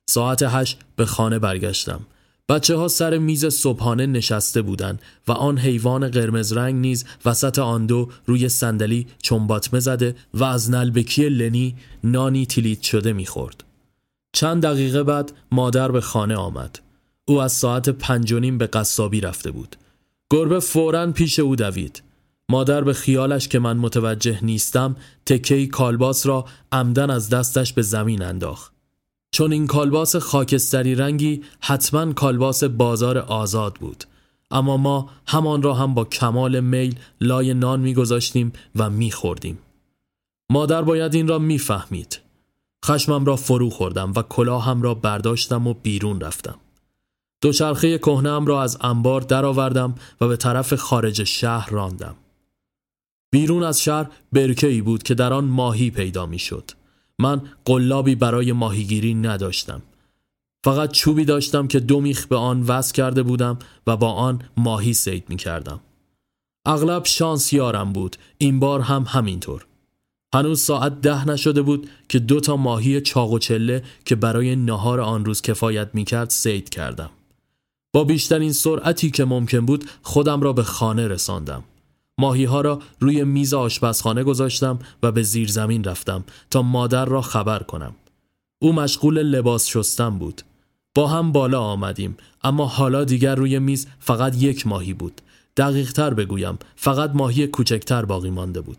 ساعت 0.09 0.42
هشت 0.42 0.79
به 0.97 1.07
خانه 1.07 1.38
برگشتم. 1.38 2.01
بچه 2.49 2.77
ها 2.77 2.88
سر 2.88 3.18
میز 3.18 3.47
صبحانه 3.47 4.07
نشسته 4.07 4.62
بودند 4.62 5.03
و 5.29 5.33
آن 5.33 5.59
حیوان 5.59 6.09
قرمز 6.09 6.53
رنگ 6.53 6.75
نیز 6.75 7.05
وسط 7.25 7.59
آن 7.59 7.87
دو 7.87 8.09
روی 8.27 8.49
صندلی 8.49 9.07
چنباتمه 9.23 9.81
زده 9.81 10.16
و 10.35 10.44
از 10.44 10.71
نلبکی 10.71 11.29
لنی 11.29 11.77
نانی 12.05 12.47
تیلیت 12.47 12.83
شده 12.83 13.12
می‌خورد. 13.12 13.64
چند 14.33 14.62
دقیقه 14.62 15.03
بعد 15.03 15.33
مادر 15.53 15.90
به 15.90 16.01
خانه 16.01 16.37
آمد. 16.37 16.79
او 17.25 17.42
از 17.42 17.53
ساعت 17.53 17.88
پنج 17.88 18.35
به 18.35 18.66
قصابی 18.66 19.21
رفته 19.21 19.51
بود. 19.51 19.77
گربه 20.31 20.61
فورا 20.61 21.12
پیش 21.12 21.38
او 21.38 21.57
دوید. 21.57 22.03
مادر 22.49 22.85
به 22.85 22.92
خیالش 22.92 23.49
که 23.49 23.59
من 23.59 23.77
متوجه 23.77 24.44
نیستم 24.44 24.97
تکهی 25.27 25.66
کالباس 25.66 26.27
را 26.27 26.44
عمدن 26.73 27.11
از 27.11 27.31
دستش 27.31 27.73
به 27.73 27.83
زمین 27.83 28.23
انداخت. 28.23 28.78
چون 29.31 29.53
این 29.53 29.67
کالباس 29.67 30.17
خاکستری 30.17 30.95
رنگی 30.95 31.43
حتما 31.61 32.12
کالباس 32.12 32.64
بازار 32.64 33.19
آزاد 33.19 33.75
بود. 33.75 34.05
اما 34.51 34.77
ما 34.77 35.11
همان 35.27 35.62
را 35.62 35.75
هم 35.75 35.95
با 35.95 36.05
کمال 36.05 36.61
میل 36.61 36.99
لای 37.21 37.55
نان 37.55 37.81
میگذاشتیم 37.81 38.53
و 38.77 38.91
میخوردیم. 38.91 39.59
مادر 40.51 40.83
باید 40.83 41.14
این 41.14 41.29
را 41.29 41.38
می‌فهمید. 41.38 42.21
خشمم 42.85 43.25
را 43.25 43.37
فرو 43.37 43.71
خوردم 43.71 44.12
و 44.17 44.23
کلاهم 44.23 44.83
را 44.83 44.95
برداشتم 44.95 45.67
و 45.67 45.75
بیرون 45.75 46.21
رفتم. 46.21 46.59
دوچرخه 47.41 47.99
کهنم 47.99 48.47
را 48.47 48.62
از 48.62 48.79
انبار 48.81 49.21
درآوردم 49.21 49.95
و 50.21 50.29
به 50.29 50.37
طرف 50.37 50.75
خارج 50.75 51.25
شهر 51.25 51.71
راندم. 51.71 52.14
بیرون 53.31 53.62
از 53.62 53.83
شهر 53.83 54.11
برکه 54.33 54.67
ای 54.67 54.81
بود 54.81 55.03
که 55.03 55.14
در 55.14 55.33
آن 55.33 55.45
ماهی 55.45 55.91
پیدا 55.91 56.27
می‌شد. 56.27 56.71
من 57.18 57.42
قلابی 57.64 58.14
برای 58.14 58.52
ماهیگیری 58.52 59.14
نداشتم. 59.14 59.83
فقط 60.64 60.92
چوبی 60.92 61.24
داشتم 61.24 61.66
که 61.66 61.81
دو 61.81 62.00
میخ 62.00 62.26
به 62.26 62.37
آن 62.37 62.62
وصل 62.62 62.92
کرده 62.92 63.22
بودم 63.22 63.59
و 63.87 63.96
با 63.96 64.12
آن 64.12 64.42
ماهی 64.57 64.94
سید 64.94 65.24
می 65.28 65.37
کردم. 65.37 65.81
اغلب 66.66 67.04
شانس 67.04 67.52
یارم 67.52 67.92
بود. 67.92 68.16
این 68.38 68.61
بار 68.61 68.81
هم 68.81 69.04
همینطور. 69.09 69.66
هنوز 70.35 70.61
ساعت 70.61 71.00
ده 71.00 71.28
نشده 71.28 71.62
بود 71.62 71.88
که 72.09 72.18
دو 72.18 72.40
تا 72.40 72.57
ماهی 72.57 73.00
چاق 73.00 73.33
و 73.33 73.38
چله 73.38 73.83
که 74.04 74.16
برای 74.16 74.57
نهار 74.57 75.00
آن 75.00 75.24
روز 75.24 75.42
کفایت 75.42 75.90
می 75.94 76.04
کرد 76.04 76.31
سید 76.31 76.68
کردم. 76.68 77.11
با 77.92 78.04
بیشترین 78.04 78.52
سرعتی 78.52 79.11
که 79.11 79.24
ممکن 79.24 79.66
بود 79.66 79.90
خودم 80.02 80.40
را 80.40 80.52
به 80.52 80.62
خانه 80.62 81.09
رساندم. 81.09 81.64
ماهی 82.18 82.44
ها 82.44 82.61
را 82.61 82.83
روی 83.00 83.24
میز 83.24 83.54
آشپزخانه 83.54 84.24
گذاشتم 84.24 84.78
و 85.02 85.12
به 85.12 85.22
زیر 85.22 85.48
زمین 85.48 85.85
رفتم 85.85 86.24
تا 86.50 86.62
مادر 86.62 87.04
را 87.04 87.20
خبر 87.20 87.62
کنم. 87.62 87.94
او 88.62 88.72
مشغول 88.72 89.18
لباس 89.18 89.66
شستم 89.66 90.18
بود. 90.18 90.42
با 90.94 91.07
هم 91.07 91.33
بالا 91.33 91.61
آمدیم 91.61 92.16
اما 92.44 92.66
حالا 92.66 93.04
دیگر 93.04 93.35
روی 93.35 93.59
میز 93.59 93.87
فقط 94.00 94.42
یک 94.42 94.66
ماهی 94.66 94.92
بود. 94.92 95.20
دقیق 95.57 95.92
تر 95.92 96.14
بگویم 96.14 96.59
فقط 96.76 97.11
ماهی 97.14 97.46
کوچکتر 97.46 98.04
باقی 98.04 98.31
مانده 98.31 98.61
بود. 98.61 98.78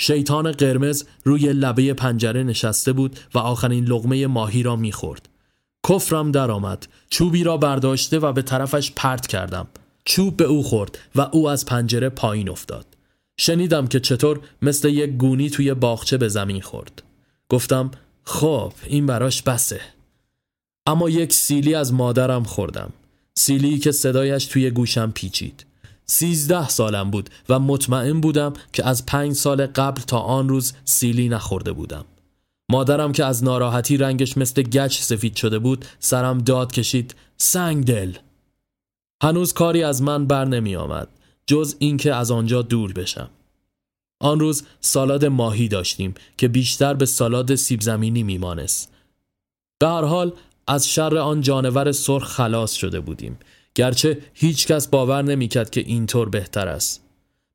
شیطان 0.00 0.52
قرمز 0.52 1.04
روی 1.24 1.52
لبه 1.52 1.94
پنجره 1.94 2.42
نشسته 2.42 2.92
بود 2.92 3.18
و 3.34 3.38
آخرین 3.38 3.84
لغمه 3.84 4.26
ماهی 4.26 4.62
را 4.62 4.76
می‌خورد. 4.76 5.28
کفرم 5.88 6.30
درآمد. 6.30 6.86
چوبی 7.10 7.44
را 7.44 7.56
برداشته 7.56 8.18
و 8.18 8.32
به 8.32 8.42
طرفش 8.42 8.92
پرت 8.96 9.26
کردم. 9.26 9.66
چوب 10.06 10.36
به 10.36 10.44
او 10.44 10.62
خورد 10.62 10.98
و 11.14 11.20
او 11.20 11.48
از 11.48 11.66
پنجره 11.66 12.08
پایین 12.08 12.48
افتاد. 12.48 12.86
شنیدم 13.36 13.86
که 13.86 14.00
چطور 14.00 14.40
مثل 14.62 14.88
یک 14.88 15.10
گونی 15.10 15.50
توی 15.50 15.74
باغچه 15.74 16.16
به 16.16 16.28
زمین 16.28 16.60
خورد. 16.60 17.02
گفتم 17.48 17.90
خب 18.24 18.72
این 18.86 19.06
براش 19.06 19.42
بسه. 19.42 19.80
اما 20.86 21.10
یک 21.10 21.32
سیلی 21.32 21.74
از 21.74 21.92
مادرم 21.92 22.44
خوردم. 22.44 22.92
سیلی 23.34 23.78
که 23.78 23.92
صدایش 23.92 24.46
توی 24.46 24.70
گوشم 24.70 25.10
پیچید. 25.10 25.66
سیزده 26.06 26.68
سالم 26.68 27.10
بود 27.10 27.30
و 27.48 27.58
مطمئن 27.58 28.20
بودم 28.20 28.52
که 28.72 28.86
از 28.86 29.06
پنج 29.06 29.32
سال 29.32 29.66
قبل 29.66 30.00
تا 30.00 30.18
آن 30.18 30.48
روز 30.48 30.72
سیلی 30.84 31.28
نخورده 31.28 31.72
بودم. 31.72 32.04
مادرم 32.70 33.12
که 33.12 33.24
از 33.24 33.44
ناراحتی 33.44 33.96
رنگش 33.96 34.36
مثل 34.36 34.62
گچ 34.62 35.00
سفید 35.00 35.36
شده 35.36 35.58
بود 35.58 35.84
سرم 35.98 36.38
داد 36.38 36.72
کشید 36.72 37.14
سنگ 37.36 37.84
دل 37.84 38.12
هنوز 39.22 39.52
کاری 39.52 39.82
از 39.82 40.02
من 40.02 40.26
بر 40.26 40.44
نمی 40.44 40.76
آمد 40.76 41.08
جز 41.46 41.76
اینکه 41.78 42.14
از 42.14 42.30
آنجا 42.30 42.62
دور 42.62 42.92
بشم. 42.92 43.30
آن 44.20 44.40
روز 44.40 44.62
سالاد 44.80 45.24
ماهی 45.24 45.68
داشتیم 45.68 46.14
که 46.36 46.48
بیشتر 46.48 46.94
به 46.94 47.06
سالاد 47.06 47.54
سیب 47.54 47.80
زمینی 47.80 48.22
میمانست. 48.22 48.92
به 49.78 49.88
هر 49.88 50.04
حال 50.04 50.32
از 50.66 50.88
شر 50.88 51.16
آن 51.16 51.40
جانور 51.40 51.92
سرخ 51.92 52.24
خلاص 52.24 52.72
شده 52.72 53.00
بودیم 53.00 53.38
گرچه 53.74 54.18
هیچ 54.34 54.66
کس 54.66 54.88
باور 54.88 55.22
نمی‌کرد 55.22 55.70
که 55.70 55.80
اینطور 55.80 56.28
بهتر 56.28 56.68
است. 56.68 57.02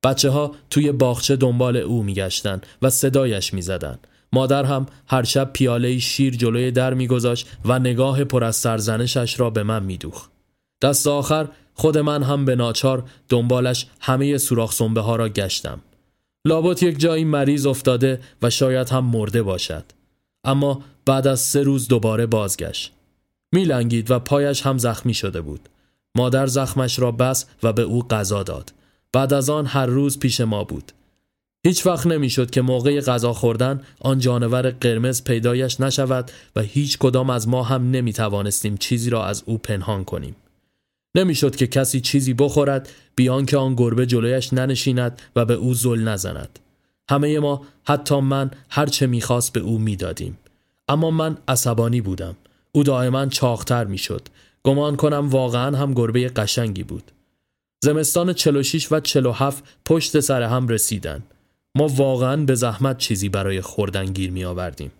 بچه 0.03 0.29
ها 0.29 0.55
توی 0.69 0.91
باغچه 0.91 1.35
دنبال 1.35 1.77
او 1.77 2.03
میگشتند 2.03 2.65
و 2.81 2.89
صدایش 2.89 3.53
می‌زدند. 3.53 4.07
مادر 4.33 4.63
هم 4.63 4.85
هر 5.07 5.23
شب 5.23 5.53
پیاله 5.53 5.99
شیر 5.99 6.35
جلوی 6.35 6.71
در 6.71 6.93
میگذاشت 6.93 7.47
و 7.65 7.79
نگاه 7.79 8.23
پر 8.23 8.43
از 8.43 8.55
سرزنشش 8.55 9.39
را 9.39 9.49
به 9.49 9.63
من 9.63 9.83
میدوخت. 9.83 10.30
دست 10.81 11.07
آخر 11.07 11.47
خود 11.73 11.97
من 11.97 12.23
هم 12.23 12.45
به 12.45 12.55
ناچار 12.55 13.03
دنبالش 13.29 13.87
همه 13.99 14.37
سوراخ 14.37 14.73
سنبه 14.73 15.01
ها 15.01 15.15
را 15.15 15.29
گشتم. 15.29 15.81
لابد 16.45 16.83
یک 16.83 16.99
جایی 16.99 17.23
مریض 17.23 17.65
افتاده 17.65 18.19
و 18.41 18.49
شاید 18.49 18.89
هم 18.89 19.05
مرده 19.05 19.43
باشد. 19.43 19.83
اما 20.43 20.83
بعد 21.05 21.27
از 21.27 21.39
سه 21.39 21.63
روز 21.63 21.87
دوباره 21.87 22.25
بازگشت. 22.25 22.91
میلنگید 23.51 24.11
و 24.11 24.19
پایش 24.19 24.61
هم 24.61 24.77
زخمی 24.77 25.13
شده 25.13 25.41
بود. 25.41 25.69
مادر 26.15 26.47
زخمش 26.47 26.99
را 26.99 27.11
بس 27.11 27.45
و 27.63 27.73
به 27.73 27.81
او 27.81 28.07
غذا 28.07 28.43
داد. 28.43 28.73
بعد 29.13 29.33
از 29.33 29.49
آن 29.49 29.65
هر 29.65 29.85
روز 29.85 30.19
پیش 30.19 30.41
ما 30.41 30.63
بود. 30.63 30.91
هیچ 31.65 31.85
وقت 31.85 32.07
نمی‌شد 32.07 32.49
که 32.49 32.61
موقع 32.61 33.01
غذا 33.01 33.33
خوردن 33.33 33.81
آن 33.99 34.19
جانور 34.19 34.69
قرمز 34.69 35.23
پیدایش 35.23 35.79
نشود 35.79 36.31
و 36.55 36.61
هیچ 36.61 36.97
کدام 36.97 37.29
از 37.29 37.47
ما 37.47 37.63
هم 37.63 37.91
نمی 37.91 38.13
توانستیم 38.13 38.77
چیزی 38.77 39.09
را 39.09 39.25
از 39.25 39.43
او 39.45 39.57
پنهان 39.57 40.03
کنیم. 40.03 40.35
نمی‌شد 41.15 41.55
که 41.55 41.67
کسی 41.67 42.01
چیزی 42.01 42.33
بخورد 42.33 42.89
بیان 43.15 43.45
که 43.45 43.57
آن 43.57 43.75
گربه 43.75 44.05
جلویش 44.05 44.53
ننشیند 44.53 45.21
و 45.35 45.45
به 45.45 45.53
او 45.53 45.73
زل 45.73 45.99
نزند. 45.99 46.59
همه 47.09 47.39
ما 47.39 47.61
حتی 47.83 48.19
من 48.19 48.51
هرچه 48.69 49.07
می‌خواست 49.07 49.53
به 49.53 49.59
او 49.59 49.79
می‌دادیم. 49.79 50.37
اما 50.87 51.11
من 51.11 51.37
عصبانی 51.47 52.01
بودم. 52.01 52.35
او 52.71 52.83
دائما 52.83 53.25
چاختر 53.25 53.85
می‌شد. 53.85 54.27
گمان 54.63 54.95
کنم 54.95 55.29
واقعا 55.29 55.77
هم 55.77 55.93
گربه 55.93 56.29
قشنگی 56.29 56.83
بود. 56.83 57.11
زمستان 57.83 58.33
46 58.33 58.91
و 58.91 58.99
47 58.99 59.63
پشت 59.85 60.19
سر 60.19 60.41
هم 60.41 60.67
رسیدن 60.67 61.23
ما 61.75 61.87
واقعا 61.87 62.37
به 62.37 62.55
زحمت 62.55 62.97
چیزی 62.97 63.29
برای 63.29 63.61
خوردن 63.61 64.05
گیر 64.05 64.31
می 64.31 64.45
آوردیم 64.45 64.91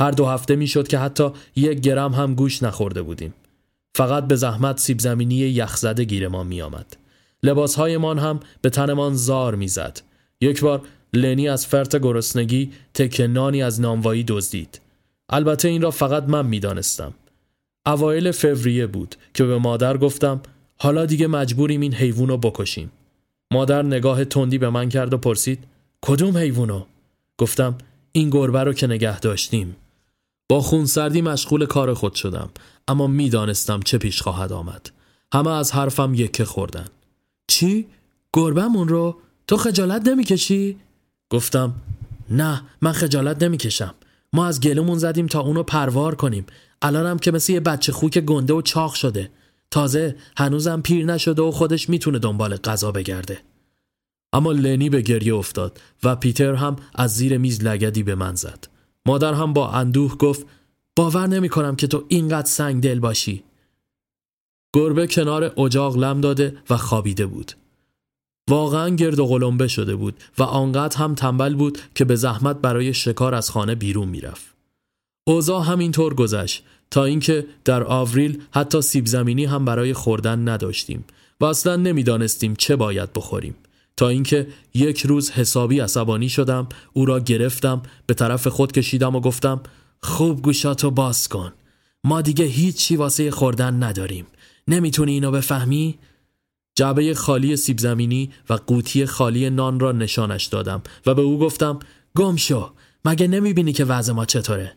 هر 0.00 0.10
دو 0.10 0.26
هفته 0.26 0.56
می‌شد 0.56 0.88
که 0.88 0.98
حتی 0.98 1.30
یک 1.56 1.80
گرم 1.80 2.12
هم 2.12 2.34
گوش 2.34 2.62
نخورده 2.62 3.02
بودیم. 3.02 3.34
فقط 3.94 4.26
به 4.26 4.36
زحمت 4.36 4.78
سیب 4.78 4.98
زمینی 4.98 5.34
یخزده 5.34 6.04
گیر 6.04 6.28
ما 6.28 6.42
می 6.42 6.62
آمد. 6.62 6.96
لباسهایمان 7.42 8.18
هم 8.18 8.40
به 8.62 8.70
تنمان 8.70 9.14
زار 9.14 9.54
می‌زد. 9.54 10.00
یک 10.40 10.60
بار 10.60 10.82
لنی 11.12 11.48
از 11.48 11.66
فرط 11.66 11.96
گرسنگی 11.96 12.72
تکنانی 12.94 13.62
از 13.62 13.80
نانوایی 13.80 14.24
دزدید. 14.24 14.80
البته 15.28 15.68
این 15.68 15.82
را 15.82 15.90
فقط 15.90 16.24
من 16.24 16.46
می‌دانستم. 16.46 17.14
اوایل 17.86 18.30
فوریه 18.30 18.86
بود 18.86 19.14
که 19.34 19.44
به 19.44 19.58
مادر 19.58 19.96
گفتم 19.96 20.40
حالا 20.76 21.06
دیگه 21.06 21.26
مجبوریم 21.26 21.80
این 21.80 21.94
حیوان 21.94 22.28
رو 22.28 22.36
بکشیم. 22.36 22.92
مادر 23.52 23.82
نگاه 23.82 24.24
تندی 24.24 24.58
به 24.58 24.70
من 24.70 24.88
کرد 24.88 25.14
و 25.14 25.18
پرسید 25.18 25.64
کدوم 26.02 26.36
حیوانو؟ 26.36 26.84
گفتم 27.38 27.78
این 28.12 28.30
گربه 28.30 28.64
رو 28.64 28.72
که 28.72 28.86
نگه 28.86 29.20
داشتیم. 29.20 29.76
با 30.50 30.60
خونسردی 30.60 31.22
مشغول 31.22 31.66
کار 31.66 31.94
خود 31.94 32.14
شدم 32.14 32.50
اما 32.88 33.06
می‌دانستم 33.06 33.80
چه 33.80 33.98
پیش 33.98 34.22
خواهد 34.22 34.52
آمد. 34.52 34.90
همه 35.34 35.50
از 35.50 35.72
حرفم 35.72 36.14
یکه 36.14 36.44
خوردن. 36.44 36.86
چی؟ 37.48 37.86
گربمون 38.32 38.88
رو؟ 38.88 39.16
تو 39.46 39.56
خجالت 39.56 40.08
نمی‌کشی؟ 40.08 40.76
گفتم 41.30 41.74
نه 42.30 42.62
من 42.80 42.92
خجالت 42.92 43.42
نمی‌کشم. 43.42 43.94
ما 44.32 44.46
از 44.46 44.60
گلومون 44.60 44.98
زدیم 44.98 45.26
تا 45.26 45.40
اونو 45.40 45.62
پروار 45.62 46.14
کنیم. 46.14 46.46
الانم 46.82 47.18
که 47.18 47.30
مثل 47.30 47.52
یه 47.52 47.60
بچه 47.60 47.92
خوک 47.92 48.18
گنده 48.18 48.54
و 48.54 48.62
چاق 48.62 48.94
شده. 48.94 49.30
تازه 49.70 50.16
هنوزم 50.36 50.80
پیر 50.80 51.06
نشده 51.06 51.42
و 51.42 51.50
خودش 51.50 51.88
می‌تونه 51.88 52.18
دنبال 52.18 52.56
غذا 52.56 52.92
بگرده. 52.92 53.38
اما 54.32 54.52
لنی 54.52 54.90
به 54.90 55.02
گریه 55.02 55.34
افتاد 55.34 55.80
و 56.02 56.16
پیتر 56.16 56.54
هم 56.54 56.76
از 56.94 57.16
زیر 57.16 57.38
میز 57.38 57.64
لگدی 57.64 58.02
به 58.02 58.14
من 58.14 58.34
زد. 58.34 58.69
مادر 59.06 59.34
هم 59.34 59.52
با 59.52 59.70
اندوه 59.70 60.16
گفت 60.16 60.46
باور 60.96 61.26
نمی 61.26 61.48
کنم 61.48 61.76
که 61.76 61.86
تو 61.86 62.04
اینقدر 62.08 62.46
سنگ 62.46 62.82
دل 62.82 63.00
باشی. 63.00 63.44
گربه 64.74 65.06
کنار 65.06 65.60
اجاق 65.60 65.96
لم 65.96 66.20
داده 66.20 66.56
و 66.70 66.76
خوابیده 66.76 67.26
بود. 67.26 67.52
واقعا 68.50 68.88
گرد 68.88 69.18
و 69.18 69.26
غلمبه 69.26 69.68
شده 69.68 69.96
بود 69.96 70.14
و 70.38 70.42
آنقدر 70.42 70.96
هم 70.96 71.14
تنبل 71.14 71.54
بود 71.54 71.78
که 71.94 72.04
به 72.04 72.16
زحمت 72.16 72.56
برای 72.56 72.94
شکار 72.94 73.34
از 73.34 73.50
خانه 73.50 73.74
بیرون 73.74 74.08
می‌رفت. 74.08 74.54
اوضاع 75.26 75.64
همینطور 75.64 76.14
گذشت 76.14 76.64
تا 76.90 77.04
اینکه 77.04 77.46
در 77.64 77.82
آوریل 77.82 78.42
حتی 78.50 78.82
سیب 78.82 79.06
زمینی 79.06 79.44
هم 79.44 79.64
برای 79.64 79.92
خوردن 79.92 80.48
نداشتیم 80.48 81.04
و 81.40 81.44
اصلا 81.44 81.76
نمی‌دانستیم 81.76 82.54
چه 82.54 82.76
باید 82.76 83.12
بخوریم. 83.12 83.54
تا 83.96 84.08
اینکه 84.08 84.48
یک 84.74 85.06
روز 85.06 85.30
حسابی 85.30 85.80
عصبانی 85.80 86.28
شدم 86.28 86.68
او 86.92 87.04
را 87.04 87.20
گرفتم 87.20 87.82
به 88.06 88.14
طرف 88.14 88.46
خود 88.46 88.72
کشیدم 88.72 89.16
و 89.16 89.20
گفتم 89.20 89.60
خوب 90.02 90.42
گوشاتو 90.42 90.90
باز 90.90 91.28
کن. 91.28 91.52
ما 92.04 92.22
دیگه 92.22 92.44
هیچی 92.44 92.96
واسه 92.96 93.30
خوردن 93.30 93.82
نداریم. 93.82 94.26
نمی‌تونی 94.68 95.12
اینو 95.12 95.30
بفهمی؟ 95.30 95.98
جعبه 96.74 97.14
خالی 97.14 97.56
سیب 97.56 97.78
زمینی 97.78 98.30
و 98.50 98.54
قوطی 98.54 99.06
خالی 99.06 99.50
نان 99.50 99.80
را 99.80 99.92
نشانش 99.92 100.46
دادم 100.46 100.82
و 101.06 101.14
به 101.14 101.22
او 101.22 101.38
گفتم 101.38 101.78
گم 102.16 102.36
شو. 102.36 102.70
مگه 103.04 103.28
نمی‌بینی 103.28 103.72
که 103.72 103.84
وضع 103.84 104.12
ما 104.12 104.24
چطوره؟ 104.24 104.72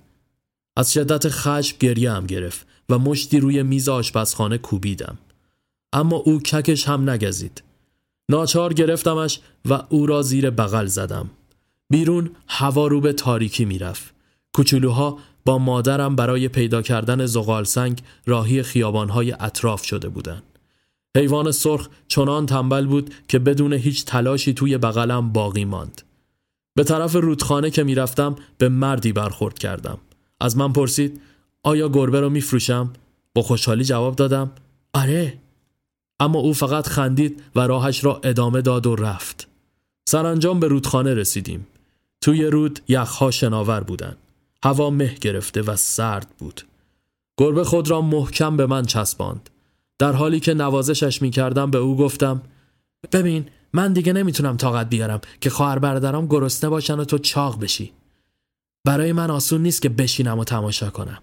از 0.78 0.94
شدت 0.94 1.30
خشم 1.30 1.78
گریه 1.80 2.12
هم 2.12 2.26
گرفت 2.26 2.68
و 2.90 3.00
مشتی 3.00 3.40
روی 3.40 3.64
میز 3.64 3.90
آشپزخانه 3.90 4.58
کوبیدم. 4.58 5.18
اما 5.94 6.16
او 6.16 6.40
ککش 6.40 6.88
هم 6.88 7.10
نگزید. 7.10 7.64
ناچار 8.30 8.74
گرفتمش 8.74 9.40
و 9.66 9.84
او 9.90 10.06
را 10.06 10.22
زیر 10.22 10.50
بغل 10.50 10.86
زدم 10.86 11.30
بیرون 11.90 12.30
هوا 12.48 12.88
رو 12.88 13.02
به 13.02 13.14
تاریکی 13.14 13.66
می‌رفت 13.66 14.14
کوچولوها 14.54 15.18
با 15.46 15.58
مادرم 15.58 16.16
برای 16.16 16.48
پیدا 16.48 16.82
کردن 16.82 17.26
زغال 17.26 17.64
سنگ 17.64 18.02
راهی 18.26 18.64
خیابانهای 18.64 19.36
اطراف 19.40 19.86
شده 19.86 20.10
بودند 20.10 20.44
حیوان 21.18 21.52
سرخ 21.52 21.90
چنان 22.08 22.46
تنبل 22.46 22.86
بود 22.86 23.14
که 23.28 23.40
بدون 23.40 23.74
هیچ 23.74 24.06
تلاشی 24.06 24.54
توی 24.54 24.78
بغلم 24.78 25.32
باقی 25.32 25.66
ماند. 25.66 26.02
به 26.76 26.84
طرف 26.84 27.16
رودخانه 27.16 27.70
که 27.70 27.84
می‌رفتم 27.84 28.36
به 28.58 28.70
مردی 28.70 29.14
برخورد 29.14 29.60
کردم. 29.60 29.98
از 30.40 30.58
من 30.58 30.74
پرسید 30.74 31.22
آیا 31.64 31.90
گربه 31.90 32.20
رو 32.20 32.30
میفروشم؟ 32.30 32.94
با 33.36 33.42
خوشحالی 33.42 33.84
جواب 33.84 34.16
دادم 34.16 34.52
آره. 34.94 35.43
اما 36.20 36.40
او 36.40 36.54
فقط 36.54 36.88
خندید 36.88 37.44
و 37.56 37.60
راهش 37.60 38.04
را 38.04 38.22
ادامه 38.24 38.62
داد 38.62 38.88
و 38.88 38.96
رفت. 38.96 39.48
سرانجام 40.10 40.60
به 40.60 40.68
رودخانه 40.68 41.14
رسیدیم. 41.14 41.68
توی 42.22 42.46
رود 42.46 42.80
یخها 42.88 43.32
شناور 43.32 43.80
بودن. 43.84 44.16
هوا 44.64 44.90
مه 44.90 45.16
گرفته 45.22 45.62
و 45.62 45.76
سرد 45.76 46.28
بود. 46.38 46.62
گربه 47.38 47.64
خود 47.64 47.90
را 47.90 48.02
محکم 48.02 48.58
به 48.58 48.66
من 48.66 48.86
چسباند. 48.86 49.50
در 50.00 50.14
حالی 50.14 50.40
که 50.40 50.54
نوازشش 50.54 51.22
می 51.22 51.30
کردم 51.30 51.72
به 51.72 51.78
او 51.78 51.98
گفتم 51.98 52.42
ببین 53.12 53.46
من 53.74 53.94
دیگه 53.94 54.14
نمی‌تونم 54.14 54.58
طاقت 54.58 54.90
بیارم 54.90 55.22
که 55.42 55.50
خواهر 55.50 55.80
برادرام 55.80 56.28
گرسنه 56.28 56.70
باشن 56.70 57.00
و 57.00 57.06
تو 57.06 57.18
چاق 57.18 57.60
بشی 57.60 57.92
برای 58.86 59.14
من 59.14 59.32
آسون 59.32 59.62
نیست 59.62 59.82
که 59.82 59.90
بشینم 59.90 60.40
و 60.40 60.44
تماشا 60.44 60.90
کنم 60.90 61.18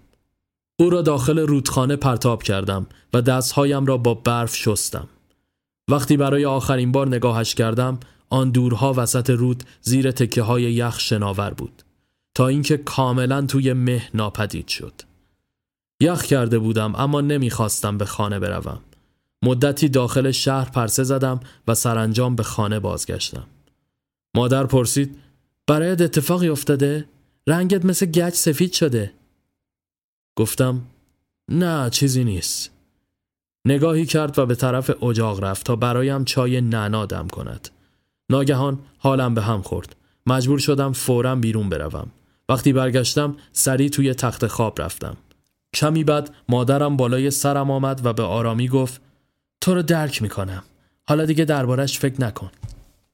او 0.81 0.89
را 0.89 1.01
داخل 1.01 1.39
رودخانه 1.39 1.95
پرتاب 1.95 2.43
کردم 2.43 2.87
و 3.13 3.21
دستهایم 3.21 3.85
را 3.85 3.97
با 3.97 4.13
برف 4.13 4.55
شستم 4.55 5.07
وقتی 5.91 6.17
برای 6.17 6.45
آخرین 6.45 6.91
بار 6.91 7.07
نگاهش 7.07 7.55
کردم 7.55 7.99
آن 8.29 8.51
دورها 8.51 8.93
وسط 8.97 9.29
رود 9.29 9.63
زیر 9.81 10.11
تکه 10.11 10.41
های 10.41 10.63
یخ 10.63 10.99
شناور 10.99 11.53
بود 11.53 11.83
تا 12.35 12.47
اینکه 12.47 12.77
کاملا 12.77 13.41
توی 13.41 13.73
مه 13.73 14.09
ناپدید 14.13 14.67
شد 14.67 14.93
یخ 16.01 16.23
کرده 16.23 16.59
بودم 16.59 16.95
اما 16.95 17.21
نمی‌خواستم 17.21 17.97
به 17.97 18.05
خانه 18.05 18.39
بروم. 18.39 18.79
مدتی 19.43 19.89
داخل 19.89 20.31
شهر 20.31 20.69
پرسه 20.69 21.03
زدم 21.03 21.39
و 21.67 21.75
سرانجام 21.75 22.35
به 22.35 22.43
خانه 22.43 22.79
بازگشتم. 22.79 23.47
مادر 24.35 24.65
پرسید 24.65 25.17
برایت 25.67 26.01
اتفاقی 26.01 26.49
افتاده؟ 26.49 27.05
رنگت 27.47 27.85
مثل 27.85 28.05
گچ 28.05 28.33
سفید 28.33 28.73
شده. 28.73 29.13
گفتم 30.35 30.81
نه 31.49 31.89
چیزی 31.89 32.23
نیست. 32.23 32.71
نگاهی 33.65 34.05
کرد 34.05 34.39
و 34.39 34.45
به 34.45 34.55
طرف 34.55 35.03
اجاق 35.03 35.43
رفت 35.43 35.65
تا 35.65 35.75
برایم 35.75 36.23
چای 36.23 36.61
نعنا 36.61 37.05
دم 37.05 37.27
کند. 37.27 37.69
ناگهان 38.29 38.79
حالم 38.97 39.33
به 39.33 39.41
هم 39.41 39.61
خورد. 39.61 39.95
مجبور 40.25 40.59
شدم 40.59 40.91
فورا 40.91 41.35
بیرون 41.35 41.69
بروم. 41.69 42.11
وقتی 42.49 42.73
برگشتم 42.73 43.35
سری 43.51 43.89
توی 43.89 44.13
تخت 44.13 44.47
خواب 44.47 44.81
رفتم. 44.81 45.17
کمی 45.73 46.03
بعد 46.03 46.35
مادرم 46.49 46.97
بالای 46.97 47.31
سرم 47.31 47.71
آمد 47.71 48.05
و 48.05 48.13
به 48.13 48.23
آرامی 48.23 48.67
گفت 48.67 49.01
تو 49.61 49.75
رو 49.75 49.81
درک 49.81 50.21
می‌کنم 50.21 50.63
حالا 51.07 51.25
دیگه 51.25 51.45
دربارش 51.45 51.99
فکر 51.99 52.21
نکن 52.21 52.51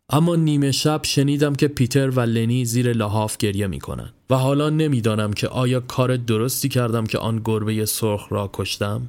اما 0.10 0.36
نیمه 0.36 0.72
شب 0.72 1.02
شنیدم 1.04 1.56
که 1.56 1.68
پیتر 1.68 2.10
و 2.10 2.20
لنی 2.20 2.66
زیر 2.66 2.94
لحاف 2.94 3.38
گریه 3.38 3.68
می‌کنن 3.68 4.10
و 4.30 4.36
حالا 4.36 4.70
نمی‌دانم 4.70 5.34
که 5.34 5.48
آیا 5.48 5.80
کار 5.80 6.18
درستی 6.18 6.70
کردم 6.70 7.06
که 7.06 7.18
آن 7.18 7.42
گربه 7.46 7.86
سرخ 7.86 8.28
را 8.30 8.50
کشتم. 8.54 9.08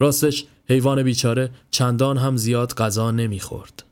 راستش 0.00 0.44
حیوان 0.68 1.02
بیچاره 1.02 1.50
چندان 1.70 2.18
هم 2.18 2.36
زیاد 2.36 2.74
غذا 2.74 3.10
نمی‌خورد. 3.10 3.84